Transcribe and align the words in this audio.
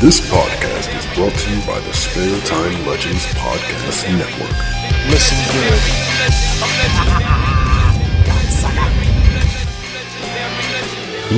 This 0.00 0.18
podcast 0.30 0.88
is 0.96 1.04
brought 1.14 1.34
to 1.34 1.50
you 1.54 1.60
by 1.66 1.78
the 1.80 1.92
Spare 1.92 2.40
Time 2.46 2.86
Legends 2.86 3.26
Podcast 3.34 4.10
Network. 4.16 4.56
Listen 5.10 5.36
good. 5.52 5.78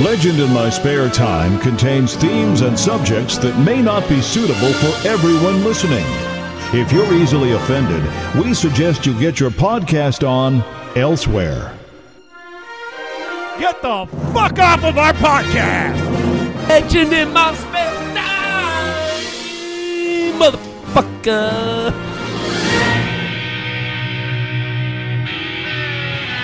Legend 0.05 0.39
in 0.39 0.53
My 0.53 0.69
Spare 0.69 1.09
Time 1.09 1.59
contains 1.59 2.15
themes 2.15 2.61
and 2.61 2.79
subjects 2.79 3.37
that 3.39 3.59
may 3.65 3.81
not 3.81 4.07
be 4.07 4.21
suitable 4.21 4.71
for 4.71 5.09
everyone 5.09 5.65
listening. 5.65 6.05
If 6.71 6.93
you're 6.93 7.13
easily 7.15 7.51
offended, 7.51 8.01
we 8.41 8.53
suggest 8.53 9.05
you 9.05 9.13
get 9.19 9.41
your 9.41 9.51
podcast 9.51 10.25
on 10.25 10.63
elsewhere. 10.95 11.77
Get 13.59 13.81
the 13.81 14.07
fuck 14.31 14.57
off 14.57 14.85
of 14.85 14.97
our 14.97 15.11
podcast! 15.11 16.23
Legend 16.69 17.11
in 17.11 17.33
my 17.33 17.53
spare 17.53 17.93
time, 17.93 18.02
motherfucker. 20.39 21.91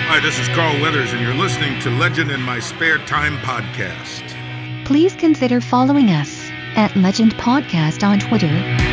Hi, 0.08 0.18
this 0.20 0.38
is 0.38 0.48
Carl 0.48 0.80
Weathers, 0.82 1.12
and 1.12 1.20
you're 1.20 1.34
listening 1.34 1.80
to 1.82 1.90
Legend 1.90 2.30
in 2.30 2.40
My 2.40 2.58
Spare 2.58 2.98
Time 2.98 3.36
podcast. 3.38 4.24
Please 4.84 5.14
consider 5.14 5.60
following 5.60 6.10
us 6.10 6.50
at 6.76 6.94
Legend 6.96 7.34
Podcast 7.36 8.02
on 8.06 8.18
Twitter. 8.18 8.89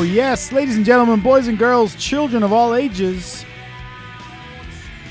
Oh, 0.00 0.02
yes, 0.02 0.50
ladies 0.50 0.78
and 0.78 0.86
gentlemen, 0.86 1.20
boys 1.20 1.46
and 1.46 1.58
girls, 1.58 1.94
children 1.96 2.42
of 2.42 2.54
all 2.54 2.74
ages. 2.74 3.44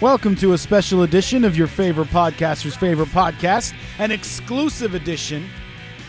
Welcome 0.01 0.35
to 0.37 0.53
a 0.53 0.57
special 0.57 1.03
edition 1.03 1.45
of 1.45 1.55
your 1.55 1.67
favorite 1.67 2.07
podcaster's 2.07 2.75
favorite 2.75 3.09
podcast, 3.09 3.75
an 3.99 4.09
exclusive 4.09 4.95
edition. 4.95 5.47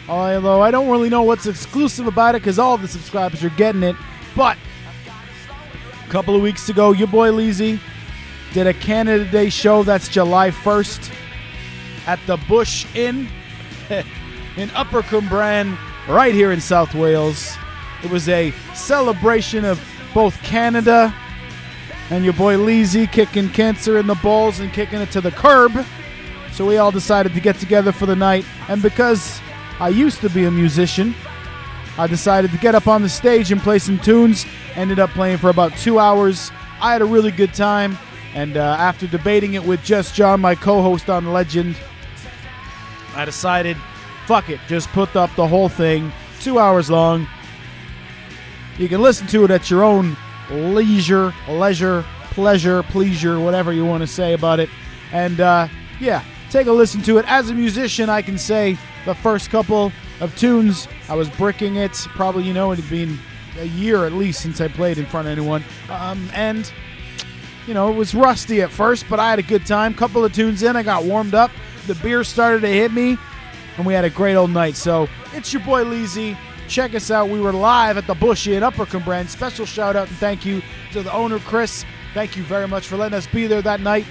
Although 0.08 0.62
I 0.62 0.70
don't 0.70 0.88
really 0.88 1.10
know 1.10 1.20
what's 1.24 1.46
exclusive 1.46 2.06
about 2.06 2.34
it 2.34 2.40
because 2.40 2.58
all 2.58 2.78
the 2.78 2.88
subscribers 2.88 3.44
are 3.44 3.50
getting 3.50 3.82
it. 3.82 3.96
But 4.34 4.56
a 6.02 6.08
couple 6.08 6.34
of 6.34 6.40
weeks 6.40 6.70
ago, 6.70 6.92
your 6.92 7.08
boy 7.08 7.28
Leezy 7.32 7.78
did 8.54 8.66
a 8.66 8.72
Canada 8.72 9.30
Day 9.30 9.50
show 9.50 9.82
that's 9.82 10.08
July 10.08 10.52
1st 10.52 11.14
at 12.06 12.18
the 12.26 12.38
Bush 12.48 12.86
Inn 12.94 13.28
in 14.56 14.70
Upper 14.70 15.02
Cwmbran, 15.02 15.76
right 16.08 16.32
here 16.32 16.50
in 16.50 16.62
South 16.62 16.94
Wales. 16.94 17.58
It 18.02 18.10
was 18.10 18.28
a 18.28 18.52
celebration 18.74 19.64
of 19.64 19.80
both 20.14 20.40
Canada 20.42 21.14
and 22.10 22.24
your 22.24 22.34
boy 22.34 22.56
Leezy 22.56 23.10
kicking 23.10 23.48
cancer 23.50 23.98
in 23.98 24.06
the 24.06 24.16
balls 24.16 24.60
and 24.60 24.72
kicking 24.72 25.00
it 25.00 25.10
to 25.12 25.20
the 25.20 25.30
curb. 25.30 25.72
So 26.52 26.66
we 26.66 26.78
all 26.78 26.90
decided 26.90 27.32
to 27.34 27.40
get 27.40 27.56
together 27.56 27.92
for 27.92 28.06
the 28.06 28.16
night. 28.16 28.44
And 28.68 28.82
because 28.82 29.40
I 29.78 29.88
used 29.88 30.20
to 30.20 30.30
be 30.30 30.44
a 30.44 30.50
musician, 30.50 31.14
I 31.96 32.06
decided 32.06 32.50
to 32.50 32.58
get 32.58 32.74
up 32.74 32.88
on 32.88 33.02
the 33.02 33.08
stage 33.08 33.52
and 33.52 33.60
play 33.60 33.78
some 33.78 33.98
tunes. 33.98 34.44
Ended 34.74 34.98
up 34.98 35.10
playing 35.10 35.38
for 35.38 35.50
about 35.50 35.76
two 35.76 35.98
hours. 35.98 36.50
I 36.80 36.92
had 36.92 37.02
a 37.02 37.06
really 37.06 37.30
good 37.30 37.54
time. 37.54 37.96
And 38.34 38.56
uh, 38.56 38.76
after 38.78 39.06
debating 39.06 39.54
it 39.54 39.64
with 39.64 39.82
Jess 39.82 40.12
John, 40.12 40.40
my 40.40 40.54
co 40.54 40.82
host 40.82 41.10
on 41.10 41.32
Legend, 41.32 41.76
I 43.14 43.24
decided, 43.24 43.76
fuck 44.26 44.48
it, 44.48 44.60
just 44.68 44.88
put 44.90 45.16
up 45.16 45.34
the 45.34 45.46
whole 45.46 45.68
thing, 45.68 46.12
two 46.40 46.58
hours 46.58 46.90
long. 46.90 47.26
You 48.80 48.88
can 48.88 49.02
listen 49.02 49.26
to 49.26 49.44
it 49.44 49.50
at 49.50 49.68
your 49.68 49.84
own 49.84 50.16
leisure, 50.50 51.34
leisure, 51.46 52.02
pleasure, 52.30 52.82
pleasure, 52.84 53.38
whatever 53.38 53.74
you 53.74 53.84
want 53.84 54.02
to 54.02 54.06
say 54.06 54.32
about 54.32 54.58
it. 54.58 54.70
And 55.12 55.38
uh, 55.38 55.68
yeah, 56.00 56.24
take 56.48 56.66
a 56.66 56.72
listen 56.72 57.02
to 57.02 57.18
it. 57.18 57.26
As 57.28 57.50
a 57.50 57.54
musician, 57.54 58.08
I 58.08 58.22
can 58.22 58.38
say 58.38 58.78
the 59.04 59.14
first 59.14 59.50
couple 59.50 59.92
of 60.20 60.34
tunes, 60.34 60.88
I 61.10 61.14
was 61.14 61.28
bricking 61.28 61.76
it. 61.76 61.92
Probably, 62.14 62.42
you 62.44 62.54
know, 62.54 62.72
it 62.72 62.78
had 62.78 62.88
been 62.88 63.18
a 63.58 63.66
year 63.66 64.06
at 64.06 64.14
least 64.14 64.40
since 64.40 64.62
I 64.62 64.68
played 64.68 64.96
in 64.96 65.04
front 65.04 65.28
of 65.28 65.32
anyone. 65.32 65.62
Um, 65.90 66.30
and, 66.32 66.72
you 67.66 67.74
know, 67.74 67.92
it 67.92 67.96
was 67.96 68.14
rusty 68.14 68.62
at 68.62 68.70
first, 68.70 69.04
but 69.10 69.20
I 69.20 69.28
had 69.28 69.38
a 69.38 69.42
good 69.42 69.66
time. 69.66 69.92
Couple 69.92 70.24
of 70.24 70.32
tunes 70.32 70.62
in, 70.62 70.74
I 70.74 70.82
got 70.82 71.04
warmed 71.04 71.34
up. 71.34 71.50
The 71.86 71.96
beer 71.96 72.24
started 72.24 72.62
to 72.62 72.68
hit 72.68 72.94
me, 72.94 73.18
and 73.76 73.84
we 73.84 73.92
had 73.92 74.06
a 74.06 74.10
great 74.10 74.36
old 74.36 74.52
night. 74.52 74.74
So 74.74 75.06
it's 75.34 75.52
your 75.52 75.62
boy 75.64 75.84
Leezy. 75.84 76.34
Check 76.70 76.94
us 76.94 77.10
out. 77.10 77.28
We 77.28 77.40
were 77.40 77.52
live 77.52 77.96
at 77.96 78.06
the 78.06 78.14
Bush 78.14 78.46
in 78.46 78.62
Upper 78.62 78.86
Cwmbran. 78.86 79.26
Special 79.26 79.66
shout 79.66 79.96
out 79.96 80.06
and 80.06 80.16
thank 80.18 80.46
you 80.46 80.62
to 80.92 81.02
the 81.02 81.12
owner, 81.12 81.40
Chris. 81.40 81.84
Thank 82.14 82.36
you 82.36 82.44
very 82.44 82.68
much 82.68 82.86
for 82.86 82.96
letting 82.96 83.18
us 83.18 83.26
be 83.26 83.48
there 83.48 83.60
that 83.60 83.80
night. 83.80 84.06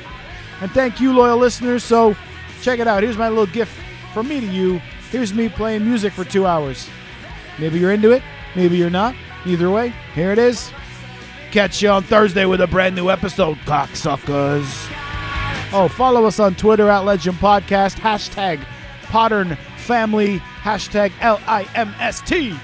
And 0.59 0.69
thank 0.71 0.99
you, 0.99 1.13
loyal 1.13 1.37
listeners. 1.37 1.85
So 1.85 2.17
check 2.61 2.79
it 2.79 2.87
out. 2.87 3.01
Here's 3.01 3.17
my 3.17 3.29
little 3.29 3.45
gift 3.45 3.73
from 4.13 4.27
me 4.27 4.41
to 4.41 4.45
you. 4.45 4.81
Here's 5.09 5.33
me 5.33 5.47
playing 5.47 5.85
music 5.85 6.11
for 6.11 6.25
two 6.25 6.45
hours. 6.45 6.89
Maybe 7.59 7.79
you're 7.79 7.93
into 7.93 8.11
it, 8.11 8.23
maybe 8.57 8.75
you're 8.75 8.89
not. 8.89 9.15
Either 9.45 9.69
way, 9.69 9.93
here 10.13 10.33
it 10.33 10.37
is. 10.37 10.69
Catch 11.51 11.81
you 11.81 11.87
on 11.87 12.03
Thursday 12.03 12.45
with 12.45 12.59
a 12.59 12.67
brand 12.67 12.93
new 12.93 13.09
episode, 13.09 13.57
cocksuckers. 13.59 14.65
Oh, 15.71 15.87
follow 15.87 16.25
us 16.25 16.41
on 16.41 16.55
Twitter 16.55 16.89
at 16.89 17.05
Legend 17.05 17.37
Podcast, 17.37 17.95
hashtag 17.95 18.59
Modern 19.13 19.57
Family, 19.89 20.37
hashtag 20.61 21.11
L 21.19 21.41
I 21.47 21.67
M 21.73 21.91
S 21.99 22.21
T. 22.21 22.55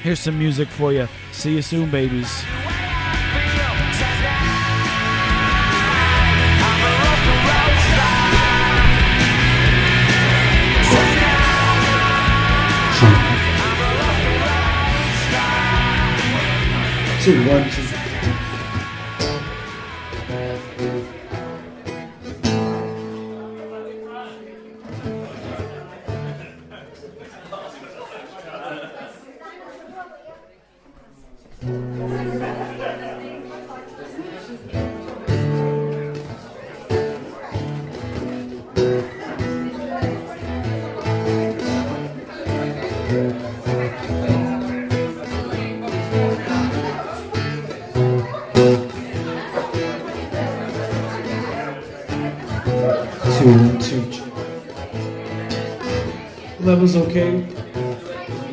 Here's 0.00 0.20
some 0.20 0.38
music 0.38 0.68
for 0.68 0.92
you. 0.92 1.08
See 1.32 1.56
you 1.56 1.60
soon, 1.60 1.90
babies. 1.90 2.44
Two, 17.24 17.48
one, 17.48 17.68
two. 17.70 17.83
Level's 56.74 56.96
okay. 56.96 57.38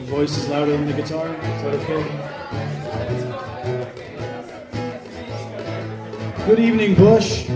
Voice 0.06 0.38
is 0.38 0.48
louder 0.48 0.78
than 0.78 0.86
the 0.86 0.94
guitar. 0.94 1.28
Is 1.28 1.64
that 1.64 1.74
okay? 1.74 2.04
Good 6.46 6.60
evening, 6.60 6.94
Bush. 6.94 7.50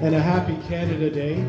And 0.00 0.14
a 0.14 0.18
happy 0.18 0.56
Canada 0.66 1.10
Day. 1.10 1.44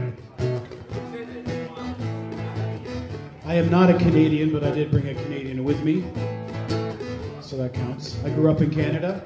I 3.46 3.54
am 3.54 3.70
not 3.70 3.90
a 3.90 3.98
Canadian, 3.98 4.52
but 4.52 4.66
I 4.66 4.72
did 4.72 4.92
bring 4.92 5.08
a 5.08 5.16
Canadian 5.16 5.64
with 5.64 5.82
me. 5.86 6.04
So 7.40 7.56
that 7.56 7.74
counts. 7.74 8.18
I 8.26 8.30
grew 8.32 8.52
up 8.52 8.60
in 8.60 8.72
Canada. 8.72 9.24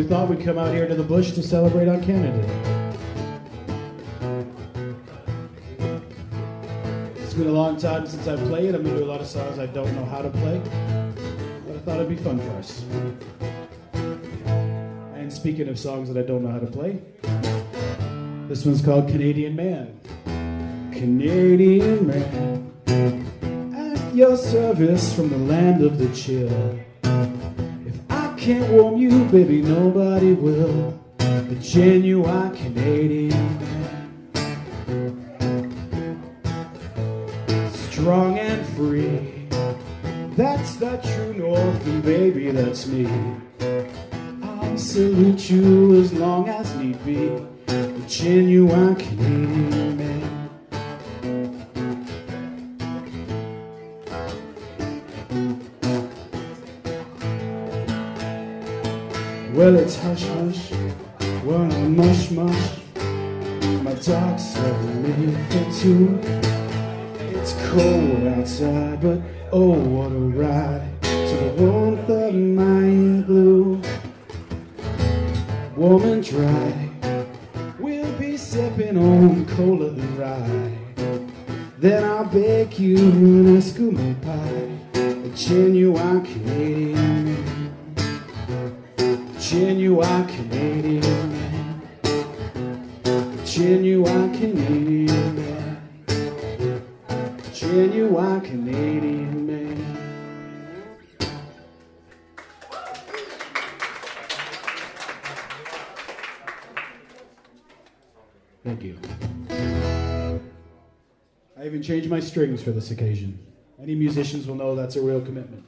We 0.00 0.06
thought 0.06 0.30
we'd 0.30 0.42
come 0.42 0.56
out 0.56 0.72
here 0.72 0.88
to 0.88 0.94
the 0.94 1.02
bush 1.02 1.32
to 1.32 1.42
celebrate 1.42 1.86
on 1.86 2.02
Canada. 2.02 2.40
It's 7.16 7.34
been 7.34 7.48
a 7.48 7.52
long 7.52 7.76
time 7.76 8.06
since 8.06 8.26
I've 8.26 8.38
played. 8.48 8.74
I'm 8.74 8.82
going 8.82 8.94
to 8.94 9.00
do 9.00 9.04
a 9.04 9.12
lot 9.12 9.20
of 9.20 9.26
songs 9.26 9.58
I 9.58 9.66
don't 9.66 9.94
know 9.94 10.06
how 10.06 10.22
to 10.22 10.30
play. 10.30 10.58
But 11.66 11.76
I 11.76 11.78
thought 11.80 11.96
it'd 11.96 12.08
be 12.08 12.16
fun 12.16 12.38
for 12.38 12.50
us. 12.52 12.82
And 15.16 15.30
speaking 15.30 15.68
of 15.68 15.78
songs 15.78 16.08
that 16.08 16.18
I 16.18 16.26
don't 16.26 16.44
know 16.44 16.50
how 16.50 16.60
to 16.60 16.66
play, 16.66 17.02
this 18.48 18.64
one's 18.64 18.80
called 18.80 19.06
Canadian 19.06 19.54
Man. 19.54 20.00
Canadian 20.92 22.06
Man, 22.06 23.74
at 23.76 24.14
your 24.14 24.38
service 24.38 25.14
from 25.14 25.28
the 25.28 25.36
land 25.36 25.84
of 25.84 25.98
the 25.98 26.08
chill. 26.16 26.80
Can't 28.40 28.72
warm 28.72 28.96
you, 28.96 29.26
baby, 29.26 29.60
nobody 29.60 30.32
will. 30.32 30.98
the 31.18 31.56
genuine 31.60 32.56
Canadian. 32.56 33.58
Strong 37.90 38.38
and 38.38 38.66
free, 38.68 39.46
that's 40.38 40.76
the 40.76 40.96
true 40.96 41.34
north, 41.34 42.02
baby, 42.02 42.50
that's 42.50 42.86
me. 42.86 43.06
I'll 44.42 44.78
salute 44.78 45.50
you 45.50 46.00
as 46.00 46.14
long 46.14 46.48
as 46.48 46.74
need 46.76 47.04
be, 47.04 47.44
the 47.66 48.04
genuine 48.08 48.96
Canadian 48.96 49.98
man. 49.98 50.19
Well, 59.60 59.76
it's 59.76 59.96
hush 59.96 60.22
hush, 60.22 60.70
well, 61.44 61.66
mush 61.90 62.30
mush. 62.30 62.78
My 63.82 63.92
dog's 63.92 64.56
me 64.56 65.36
for 65.50 65.66
two. 65.78 66.18
It's 67.18 67.52
cold 67.68 68.26
outside, 68.28 69.02
but 69.02 69.20
oh, 69.52 69.74
what 69.74 70.12
a 70.12 70.18
ride 70.18 71.02
to 71.02 71.36
the 71.36 71.52
warmth 71.58 72.08
of 72.08 72.34
my 72.34 72.86
igloo. 72.86 73.82
Warm 75.76 76.04
and 76.04 76.24
dry, 76.24 76.88
we'll 77.78 78.12
be 78.12 78.38
sipping 78.38 78.96
on 78.96 79.44
cola 79.44 79.88
and 79.88 80.18
rye. 80.18 80.78
Then 81.78 82.02
I'll 82.04 82.24
bake 82.24 82.78
you 82.78 82.96
an 82.96 83.58
Eskimo 83.58 84.22
pie, 84.22 84.98
a 84.98 85.28
genuine 85.36 86.24
Canadian 86.24 87.49
genuine 89.50 90.26
Canadian 90.28 91.32
man. 91.32 91.82
Genuine 93.44 94.32
Canadian 94.38 95.34
man. 95.34 95.82
Genuine 97.52 98.40
Canadian 98.42 99.46
man. 99.48 99.76
Thank 108.62 108.84
you. 108.84 108.96
I 111.58 111.66
even 111.66 111.82
changed 111.82 112.08
my 112.08 112.20
strings 112.20 112.62
for 112.62 112.70
this 112.70 112.92
occasion. 112.92 113.36
Any 113.82 113.96
musicians 113.96 114.46
will 114.46 114.54
know 114.54 114.76
that's 114.76 114.94
a 114.94 115.02
real 115.02 115.20
commitment. 115.20 115.64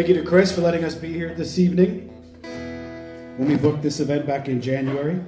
Thank 0.00 0.08
you 0.08 0.14
to 0.14 0.26
Chris 0.26 0.50
for 0.50 0.62
letting 0.62 0.82
us 0.82 0.94
be 0.94 1.12
here 1.12 1.34
this 1.34 1.58
evening 1.58 2.08
when 3.36 3.48
we 3.48 3.56
booked 3.56 3.82
this 3.82 4.00
event 4.00 4.26
back 4.26 4.48
in 4.48 4.62
January. 4.62 5.20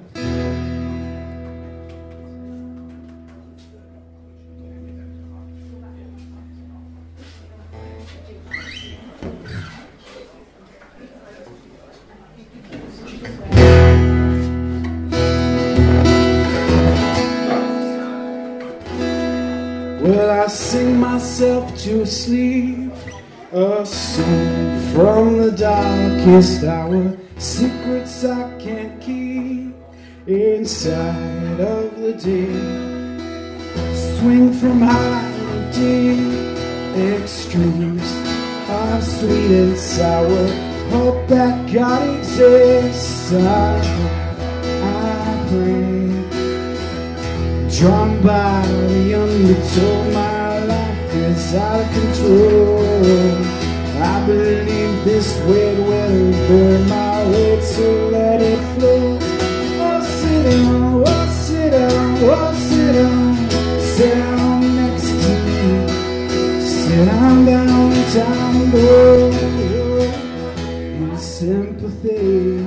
Well, 20.01 20.31
I 20.31 20.47
sing 20.47 20.99
myself 20.99 21.77
to 21.83 22.07
sleep 22.07 22.82
a 23.53 23.85
song 23.85 24.79
from 24.93 25.37
the 25.37 25.51
darkest 25.51 26.63
hour, 26.63 27.15
secrets 27.37 28.25
I 28.25 28.51
can't 28.57 28.99
keep 28.99 29.75
inside 30.25 31.59
of 31.59 31.95
the 31.99 32.13
day. 32.13 32.51
Swing 34.17 34.51
from 34.53 34.81
high 34.81 35.31
to 35.37 35.71
deep, 35.71 36.57
extremes 37.21 38.11
are 38.69 39.01
sweet 39.01 39.51
and 39.51 39.77
sour. 39.77 40.47
Hope 40.89 41.27
that 41.27 41.71
God 41.71 42.17
exists. 42.17 43.33
I, 43.33 43.77
I 44.81 45.45
pray 45.49 45.93
drawn 47.69 48.19
by 48.23 48.65
the 48.65 49.13
undertow. 49.13 50.11
My 50.11 50.59
life 50.65 51.13
is 51.13 51.53
out 51.53 51.81
of 51.81 51.93
control. 51.93 52.82
I 53.03 54.25
believe 54.25 55.03
this 55.03 55.37
weight 55.41 55.77
will 55.77 56.31
burn 56.47 56.87
my 56.87 57.25
weight, 57.31 57.61
so 57.61 58.09
let 58.09 58.41
it 58.41 58.59
flow. 58.75 59.19
Oh, 59.85 60.01
sit 60.01 60.43
down, 60.43 61.03
oh, 61.05 61.27
sit 61.43 61.71
down, 61.71 62.17
oh, 62.23 62.53
sit 62.69 62.93
down, 62.93 63.35
sit 63.81 64.13
down 64.13 64.75
next 64.77 65.09
to 65.21 65.31
me. 65.45 65.71
Sit 66.61 67.05
down 67.05 67.45
downtown, 67.45 68.71
oh, 68.73 69.31
in 70.95 71.17
sympathy. 71.17 72.62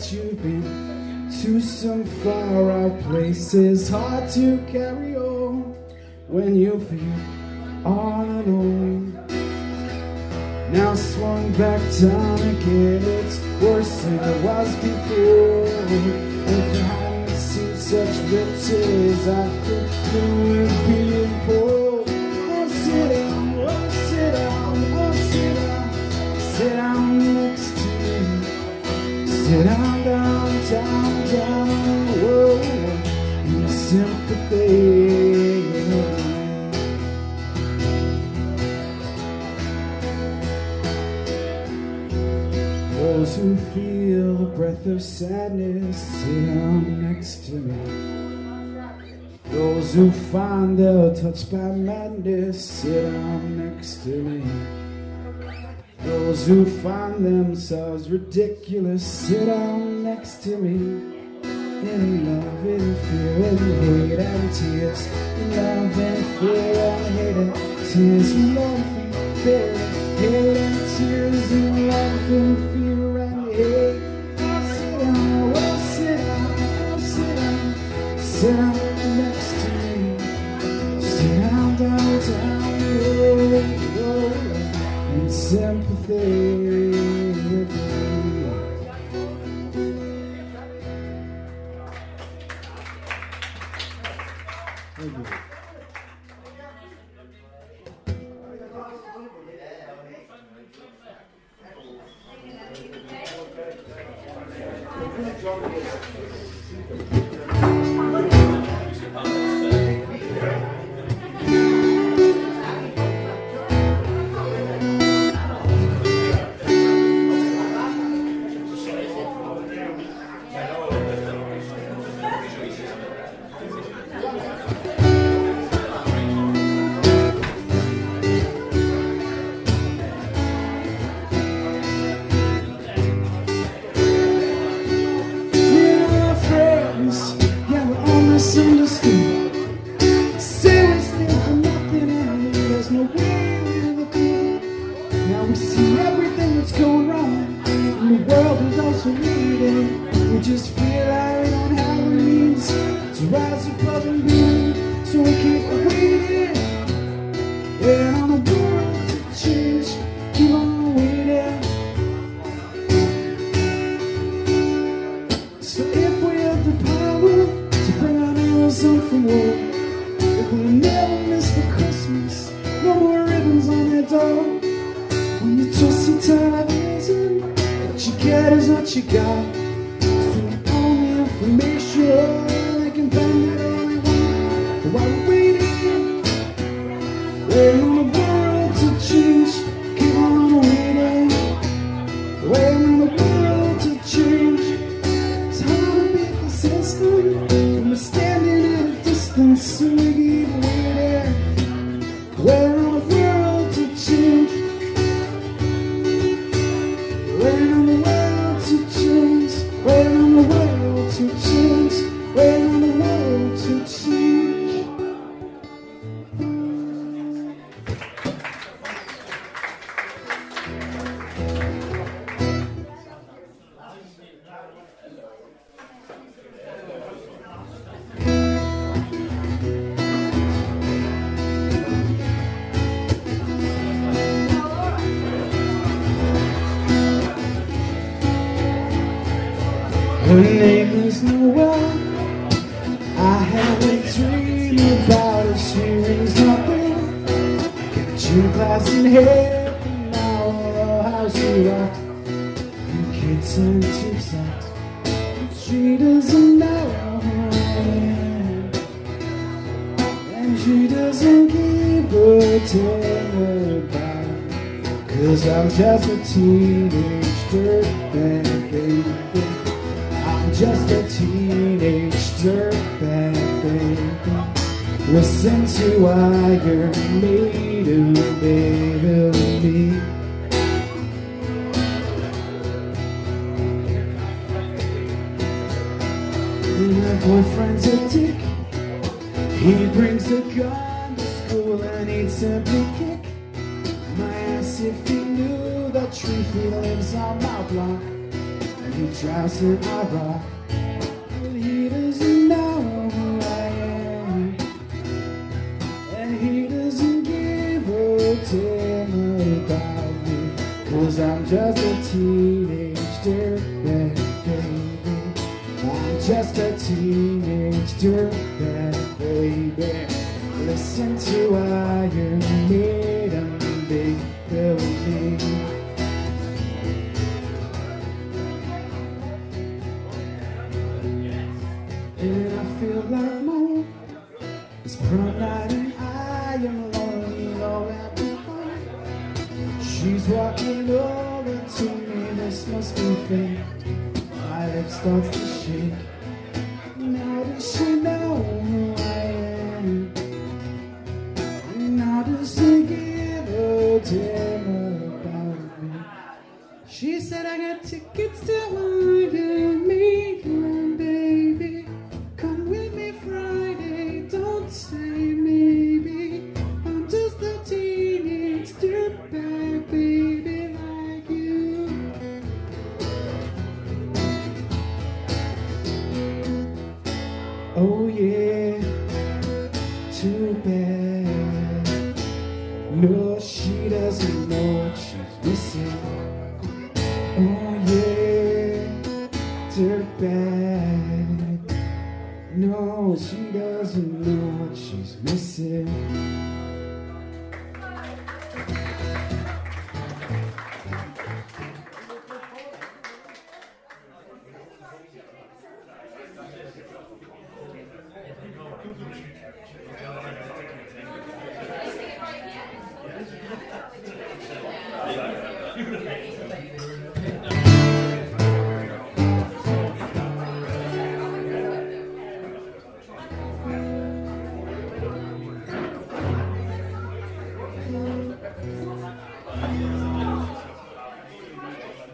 That 0.00 0.12
you've 0.12 0.42
been 0.42 1.30
to 1.42 1.60
some 1.60 2.04
far 2.22 2.70
out 2.70 3.00
places. 3.02 3.88
Hard 3.88 4.30
to 4.30 4.58
carry 4.70 5.14
on 5.16 5.74
when 6.28 6.56
you 6.56 6.80
feel 6.88 7.86
all 7.86 8.24
alone. 8.24 9.12
Now 10.72 10.94
swung 10.94 11.52
back 11.52 11.80
down 12.00 12.38
again, 12.40 13.02
it's 13.02 13.40
worse 13.60 14.02
than 14.02 14.18
it 14.20 14.42
was 14.42 14.74
before. 14.76 15.66
If 15.66 16.74
I 16.74 16.86
hadn't 16.86 17.36
seen 17.36 17.76
such 17.76 18.16
riches, 18.30 19.28
I 19.28 19.48
could 19.64 19.90
do 20.12 20.22
with 20.48 20.86
being 20.86 21.40
poor. 21.46 21.69
Breath 44.80 44.94
of 44.94 45.02
sadness, 45.02 45.96
sit 45.96 46.46
down 46.46 47.02
next 47.02 47.46
to 47.46 47.52
me. 47.52 47.76
Those 49.44 49.94
who 49.94 50.10
find 50.10 50.78
they're 50.78 51.14
touched 51.14 51.50
by 51.50 51.58
madness, 51.58 52.64
sit 52.64 53.10
down 53.10 53.74
next 53.74 54.02
to 54.04 54.08
me. 54.08 54.42
Those 56.00 56.46
who 56.46 56.64
find 56.82 57.24
themselves 57.24 58.10
ridiculous, 58.10 59.04
sit 59.04 59.46
down 59.46 60.02
next 60.04 60.42
to 60.44 60.56
me. 60.56 61.18
In 61.42 62.26
love 62.26 62.66
and 62.66 62.96
fear 62.98 63.48
and 63.48 63.58
hate 63.58 64.18
and 64.18 64.54
tears. 64.54 65.06
In 65.06 65.56
love 65.56 65.98
and 65.98 66.26
fear 66.38 66.74
and 66.76 67.14
hate 67.14 67.36
and 67.36 67.54
tears. 67.92 68.32
In 68.32 68.54
Love 68.54 68.96
and 68.96 69.38
fear, 69.38 69.78
hate 70.18 70.56
and 70.56 70.98
tears. 70.98 71.52
In 71.52 71.88
love 71.88 72.30
and 72.30 72.56
fear 72.72 73.18
and 73.18 73.54
hate. 73.54 74.09
Down 78.40 78.72
next 79.18 79.50
to 79.60 79.68
me. 79.68 80.18
Sit 81.02 81.40
down, 81.40 81.76
down, 81.76 81.98
down, 81.98 82.80
oh, 83.98 85.12
in 85.12 85.30
sympathy 85.30 86.59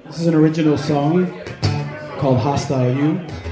This 0.07 0.21
is 0.21 0.27
an 0.29 0.35
original 0.35 0.79
song 0.79 1.31
called 2.19 2.39
Hostile 2.39 2.97
You. 2.97 3.46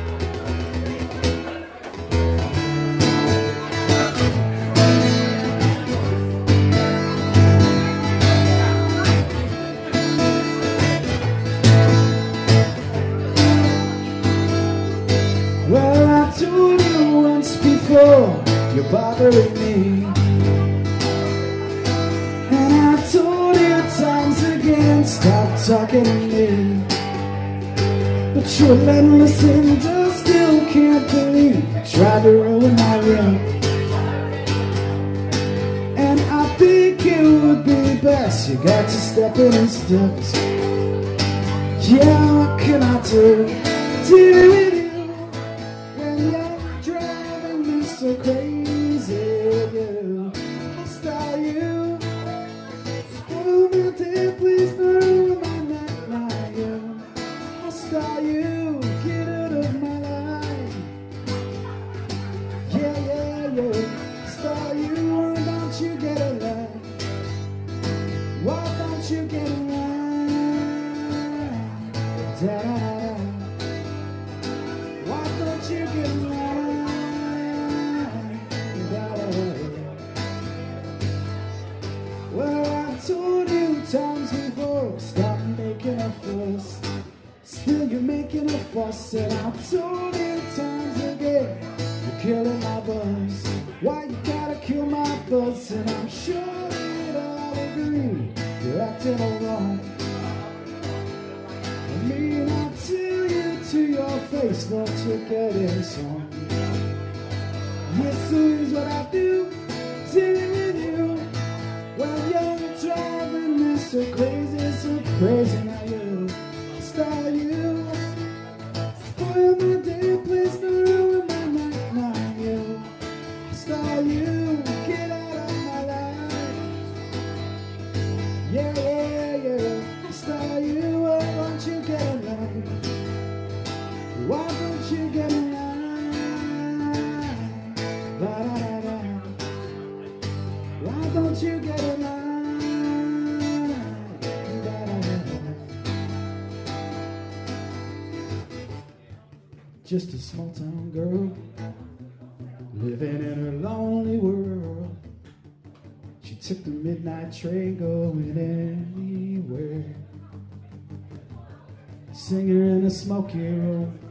Smoky 163.05 163.37
room, 163.37 164.01
oh. 164.03 164.09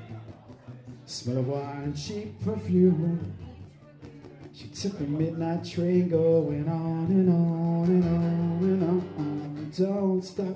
smell 1.08 1.40
of 1.40 1.48
wine 1.48 1.96
cheap 1.96 2.40
perfume. 2.46 3.20
Oh. 3.20 4.10
She 4.54 4.68
took 4.68 5.00
the 5.00 5.06
midnight 5.06 5.66
train 5.66 6.10
going 6.10 6.70
on 6.70 7.08
and 7.08 7.28
on 7.28 7.86
and 7.88 8.04
on 8.04 8.60
and 8.62 8.84
on. 8.84 9.72
Don't 9.76 10.24
stop 10.24 10.56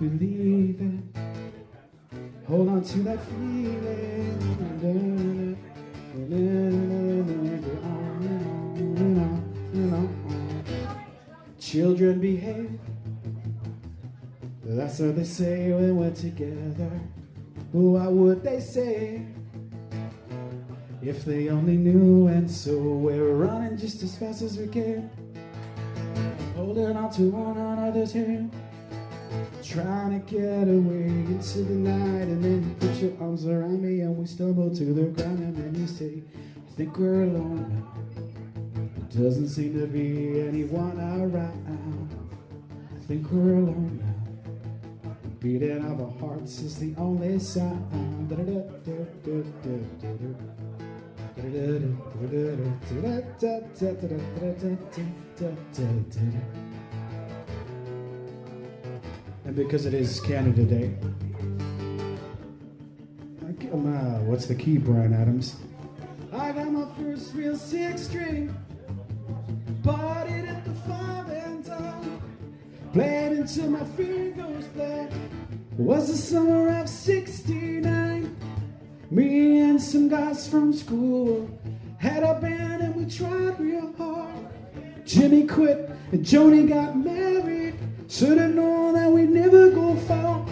believing. 0.00 1.08
Hold 2.48 2.68
on 2.68 2.82
to 2.82 2.98
that 3.04 3.24
feeling. 3.26 4.38
Children 11.60 12.18
behave. 12.18 12.80
That's 14.64 14.98
what 14.98 15.14
they 15.14 15.22
say 15.22 15.70
when 15.70 15.96
we're 15.96 16.10
together. 16.10 16.90
Why 17.72 18.08
would 18.08 18.42
they 18.42 18.60
say? 18.60 19.26
If 21.02 21.24
they 21.24 21.48
only 21.48 21.76
knew, 21.76 22.26
and 22.28 22.50
so 22.50 22.76
we're 22.76 23.34
running 23.34 23.76
just 23.76 24.02
as 24.02 24.16
fast 24.16 24.42
as 24.42 24.58
we 24.58 24.66
can. 24.68 25.10
Holding 26.56 26.96
on 26.96 27.10
to 27.12 27.30
one 27.30 27.56
another's 27.56 28.12
hand. 28.12 28.52
Trying 29.62 30.20
to 30.20 30.26
get 30.34 30.66
away 30.66 31.04
into 31.04 31.58
the 31.58 31.74
night, 31.74 32.26
and 32.28 32.42
then 32.42 32.68
you 32.68 32.74
put 32.88 32.96
your 33.02 33.12
arms 33.20 33.46
around 33.46 33.82
me, 33.82 34.00
and 34.00 34.16
we 34.16 34.26
stumble 34.26 34.74
to 34.74 34.84
the 34.84 35.04
ground, 35.04 35.38
and 35.38 35.56
then 35.56 35.74
you 35.80 35.86
say, 35.86 36.22
I 36.56 36.70
think 36.72 36.96
we're 36.96 37.24
alone 37.24 37.68
now. 37.68 39.22
Doesn't 39.22 39.48
seem 39.48 39.78
to 39.78 39.86
be 39.86 40.40
anyone 40.40 40.98
around. 40.98 42.08
I 42.96 43.00
think 43.06 43.30
we're 43.30 43.54
alone 43.54 44.00
now. 44.02 44.07
Beating 45.40 45.84
of 45.84 46.00
our 46.00 46.10
hearts 46.18 46.60
is 46.62 46.78
the 46.78 46.92
only 46.98 47.38
sound. 47.38 47.92
And 59.44 59.54
because 59.54 59.86
it 59.86 59.94
is 59.94 60.20
Canada 60.20 60.64
Day, 60.64 60.90
uh, 63.72 64.18
what's 64.26 64.46
the 64.46 64.56
key, 64.56 64.78
Bryan 64.78 65.14
Adams? 65.14 65.54
I 66.32 66.50
got 66.50 66.72
my 66.72 66.86
first 66.96 67.32
real 67.34 67.56
six 67.56 68.02
string, 68.02 68.52
partied 69.82 70.17
played 72.92 73.32
until 73.32 73.70
my 73.70 73.84
fingers 73.96 74.66
bled. 74.68 75.12
Was 75.76 76.08
the 76.08 76.16
summer 76.16 76.68
of 76.80 76.88
'69. 76.88 78.36
Me 79.10 79.60
and 79.60 79.80
some 79.80 80.08
guys 80.08 80.48
from 80.48 80.72
school 80.72 81.48
had 81.98 82.22
a 82.22 82.34
band 82.40 82.82
and 82.82 82.94
we 82.94 83.04
tried 83.06 83.58
real 83.58 83.92
hard. 83.96 84.46
Jimmy 85.04 85.46
quit 85.46 85.90
and 86.12 86.24
Joni 86.24 86.68
got 86.68 86.96
married. 86.96 87.74
Should 88.08 88.38
have 88.38 88.54
known 88.54 88.94
that 88.94 89.10
we'd 89.10 89.30
never 89.30 89.70
go 89.70 89.94
far. 89.96 90.46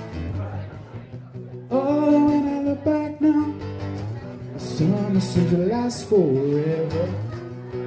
Oh, 1.70 2.26
when 2.26 2.48
I 2.48 2.60
look 2.62 2.84
back 2.84 3.20
now, 3.20 3.54
the 4.52 4.60
summer 4.60 5.20
seems 5.20 5.50
to 5.50 5.56
last 5.58 6.08
forever. 6.08 7.14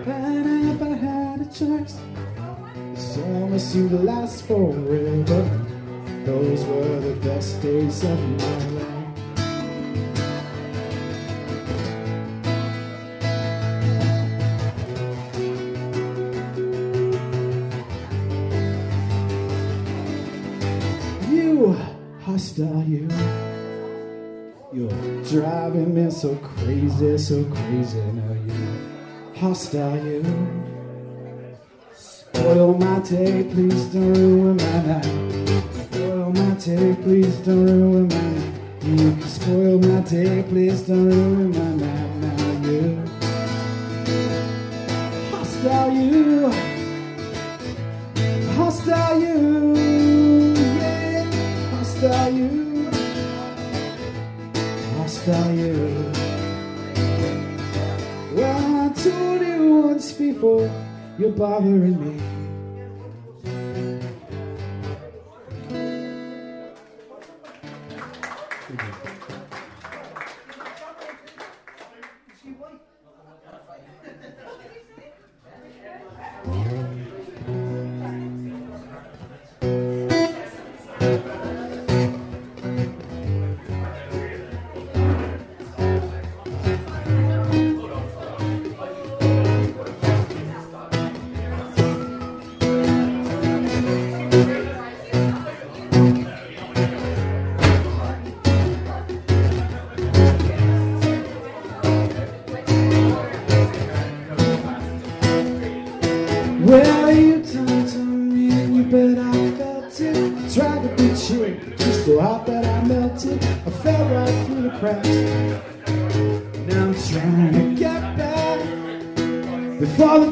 And 0.05 0.69
if 0.71 0.81
I 0.81 0.89
had 0.89 1.41
a 1.41 1.45
choice, 1.45 1.97
summer 3.19 3.59
seemed 3.59 3.89
to 3.89 3.97
last 3.97 4.45
forever. 4.45 5.65
Those 6.25 6.63
were 6.65 6.99
the 6.99 7.15
best 7.21 7.61
days 7.61 8.03
of 8.03 8.19
my 8.39 8.57
life. 8.79 8.89
You, 21.29 21.75
hostile 22.21 22.83
you. 22.83 23.07
You're 24.71 25.23
driving 25.23 25.93
me 25.95 26.11
so 26.11 26.35
crazy, 26.35 27.17
so 27.17 27.43
crazy. 27.45 28.01
Now 28.13 28.33
you 28.47 29.33
hostile 29.35 29.97
you. 30.05 30.68
Spoil 32.33 32.73
my 32.77 32.99
day, 32.99 33.43
please 33.43 33.85
don't 33.85 34.13
ruin 34.13 34.57
my 34.57 34.81
night. 34.87 35.05
Spoil 35.91 36.31
my 36.31 36.53
day, 36.55 36.95
please 37.03 37.35
don't 37.37 37.65
ruin 37.65 38.07
my 38.07 38.21
night. 38.21 38.53
You 38.83 39.11
can 39.11 39.21
spoil 39.21 39.79
my 39.79 40.01
day, 40.01 40.43
please 40.49 40.81
don't 40.83 41.05
ruin 41.09 41.51
my 41.51 41.85
night. 41.85 42.09
Now 42.19 42.67
you 42.69 43.03
hostile 45.29 45.91
you, 45.91 46.51
hostile 48.55 49.19
you, 49.19 49.35
yeah, 50.55 51.25
hostile 51.71 52.29
you, 52.31 52.49
hostile 54.95 55.53
you. 55.53 55.75
Well, 58.33 58.85
I 58.85 58.93
told 58.93 59.41
you 59.41 59.61
once 59.83 60.13
before, 60.13 60.69
you're 61.19 61.31
bothering 61.31 61.99
me. 61.99 62.38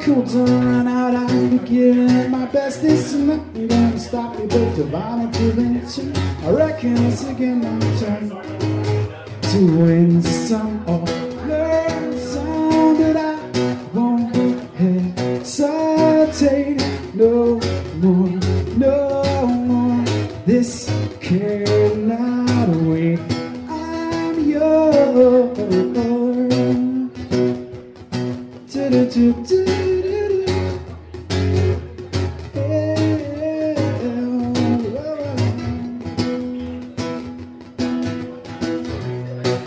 Don't 0.08 0.26
run 0.34 0.88
out, 0.88 1.16
I'm 1.16 1.58
beginning 1.58 2.32
my 2.32 2.46
best. 2.46 2.82
This 2.82 3.12
is 3.12 3.20
nothing 3.20 3.68
gonna 3.68 4.00
stop 4.00 4.40
me 4.40 4.48
but 4.48 4.74
divine 4.74 5.26
intervention. 5.28 6.16
I 6.46 6.50
reckon 6.52 6.96
it's 7.08 7.26
again 7.26 7.60
my 7.60 7.78
turn 8.00 8.30
to 8.30 9.78
win 9.78 10.22
some 10.22 10.82
or 10.88 11.17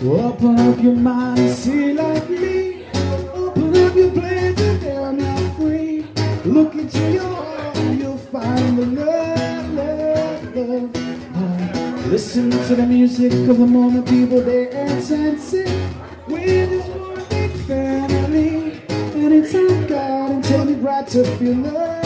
Open 0.03 0.59
up 0.59 0.81
your 0.81 0.95
mind 0.95 1.37
and 1.37 1.55
see 1.55 1.93
like 1.93 2.27
me. 2.27 2.87
Open 3.35 3.77
up 3.77 3.95
your 3.95 4.09
plans 4.09 4.59
and 4.59 4.81
damn 4.81 5.19
you're 5.19 5.51
free. 5.53 6.07
Look 6.43 6.73
into 6.73 7.11
your 7.11 7.23
heart 7.23 7.77
and 7.77 7.99
you'll 7.99 8.17
find 8.17 8.79
the 8.79 8.85
love, 8.87 9.73
love, 9.75 10.55
love, 10.55 10.95
love. 11.35 12.07
Listen 12.07 12.49
to 12.49 12.75
the 12.75 12.85
music 12.87 13.31
of 13.47 13.59
the 13.59 13.67
moment, 13.67 14.07
people 14.07 14.43
dance 14.43 15.11
and 15.11 15.39
sing. 15.39 15.93
We're 16.27 16.65
just 16.65 16.89
one 16.89 17.23
big 17.29 17.51
family, 17.67 18.81
and 18.89 19.33
it's 19.33 19.53
our 19.53 19.87
God 19.87 20.31
and 20.31 20.43
tell 20.43 20.65
me 20.65 20.73
right 20.73 21.07
to 21.09 21.23
feel 21.37 21.57
love, 21.57 22.00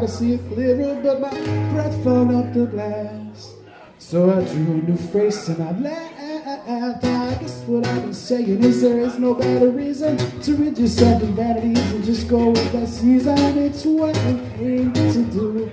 try 0.00 0.06
to 0.06 0.12
see 0.12 0.32
it 0.34 0.48
clearer. 0.48 1.00
But 1.02 1.20
my 1.20 1.30
breath 1.72 2.04
fogged 2.04 2.32
up 2.34 2.52
the 2.52 2.66
glass. 2.66 3.54
So 3.98 4.30
I 4.30 4.44
drew 4.44 4.72
a 4.72 4.82
new 4.82 4.96
face 4.96 5.48
and 5.48 5.62
I 5.62 5.72
laughed. 5.72 7.04
I 7.04 7.34
guess 7.40 7.62
what 7.66 7.86
I've 7.86 8.02
been 8.02 8.14
saying 8.14 8.64
is 8.64 8.82
there 8.82 8.98
is 9.00 9.18
no 9.18 9.34
better 9.34 9.68
reason 9.68 10.16
to 10.16 10.56
rid 10.56 10.78
yourself 10.78 11.22
of 11.22 11.28
vanities 11.30 11.92
and 11.92 12.04
just 12.04 12.28
go 12.28 12.50
with 12.50 12.72
the 12.72 12.86
season. 12.86 13.58
It's 13.58 13.84
what 13.84 14.16
we 14.24 14.32
came 14.56 14.92
to 14.92 15.24
do. 15.24 15.70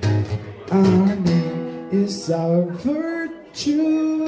Our 0.72 1.16
name 1.16 1.90
is 1.92 2.30
our 2.30 2.63
virtue. 2.63 4.26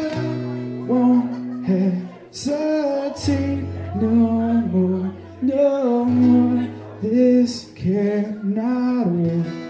Won't 0.88 1.66
hesitate 1.68 3.64
no 3.96 4.10
more, 4.10 5.14
no 5.42 6.06
more. 6.06 6.68
This 7.02 7.72
cannot 7.76 9.08
wait. 9.08 9.69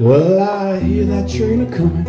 Well, 0.00 0.42
I 0.42 0.80
hear 0.80 1.04
that 1.04 1.30
train 1.30 1.60
a 1.60 1.66
coming, 1.76 2.04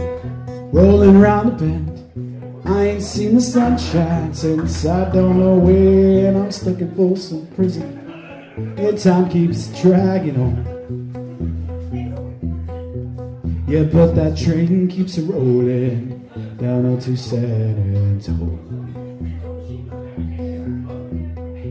rolling 0.72 1.18
around 1.18 1.60
the 1.60 1.66
bend. 1.66 2.66
I 2.66 2.86
ain't 2.86 3.04
seen 3.04 3.36
the 3.36 3.42
sunshine 3.42 4.34
since 4.34 4.86
I 4.88 5.12
don't 5.12 5.38
know 5.38 5.56
when. 5.56 6.36
I'm 6.36 6.52
stuck 6.52 6.80
in 6.80 6.96
Folsom 6.96 7.46
Prison, 7.48 8.01
and 8.58 8.98
time 8.98 9.30
keeps 9.30 9.68
dragging 9.82 10.38
on. 10.38 10.82
Yeah, 13.68 13.84
but 13.84 14.16
that 14.16 14.38
train 14.38 14.88
keeps 14.90 15.18
rolling 15.18 16.28
down 16.58 16.86
onto 16.86 17.16
San 17.16 17.96
Antonio. 17.96 18.58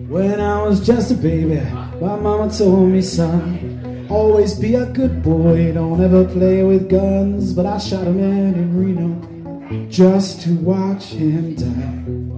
When 0.09 0.41
I 0.41 0.63
was 0.63 0.85
just 0.85 1.11
a 1.11 1.15
baby, 1.15 1.61
my 2.01 2.17
mama 2.17 2.51
told 2.51 2.89
me, 2.89 3.03
son, 3.03 4.07
always 4.09 4.59
be 4.59 4.75
a 4.75 4.87
good 4.87 5.23
boy, 5.23 5.73
don't 5.73 6.01
ever 6.01 6.25
play 6.25 6.63
with 6.63 6.89
guns. 6.89 7.53
But 7.53 7.67
I 7.67 7.79
shot 7.79 8.07
a 8.07 8.11
man 8.11 8.55
in 8.55 8.77
Reno 8.77 9.89
just 9.89 10.41
to 10.43 10.55
watch 10.57 11.05
him 11.05 11.55
die. 11.55 12.30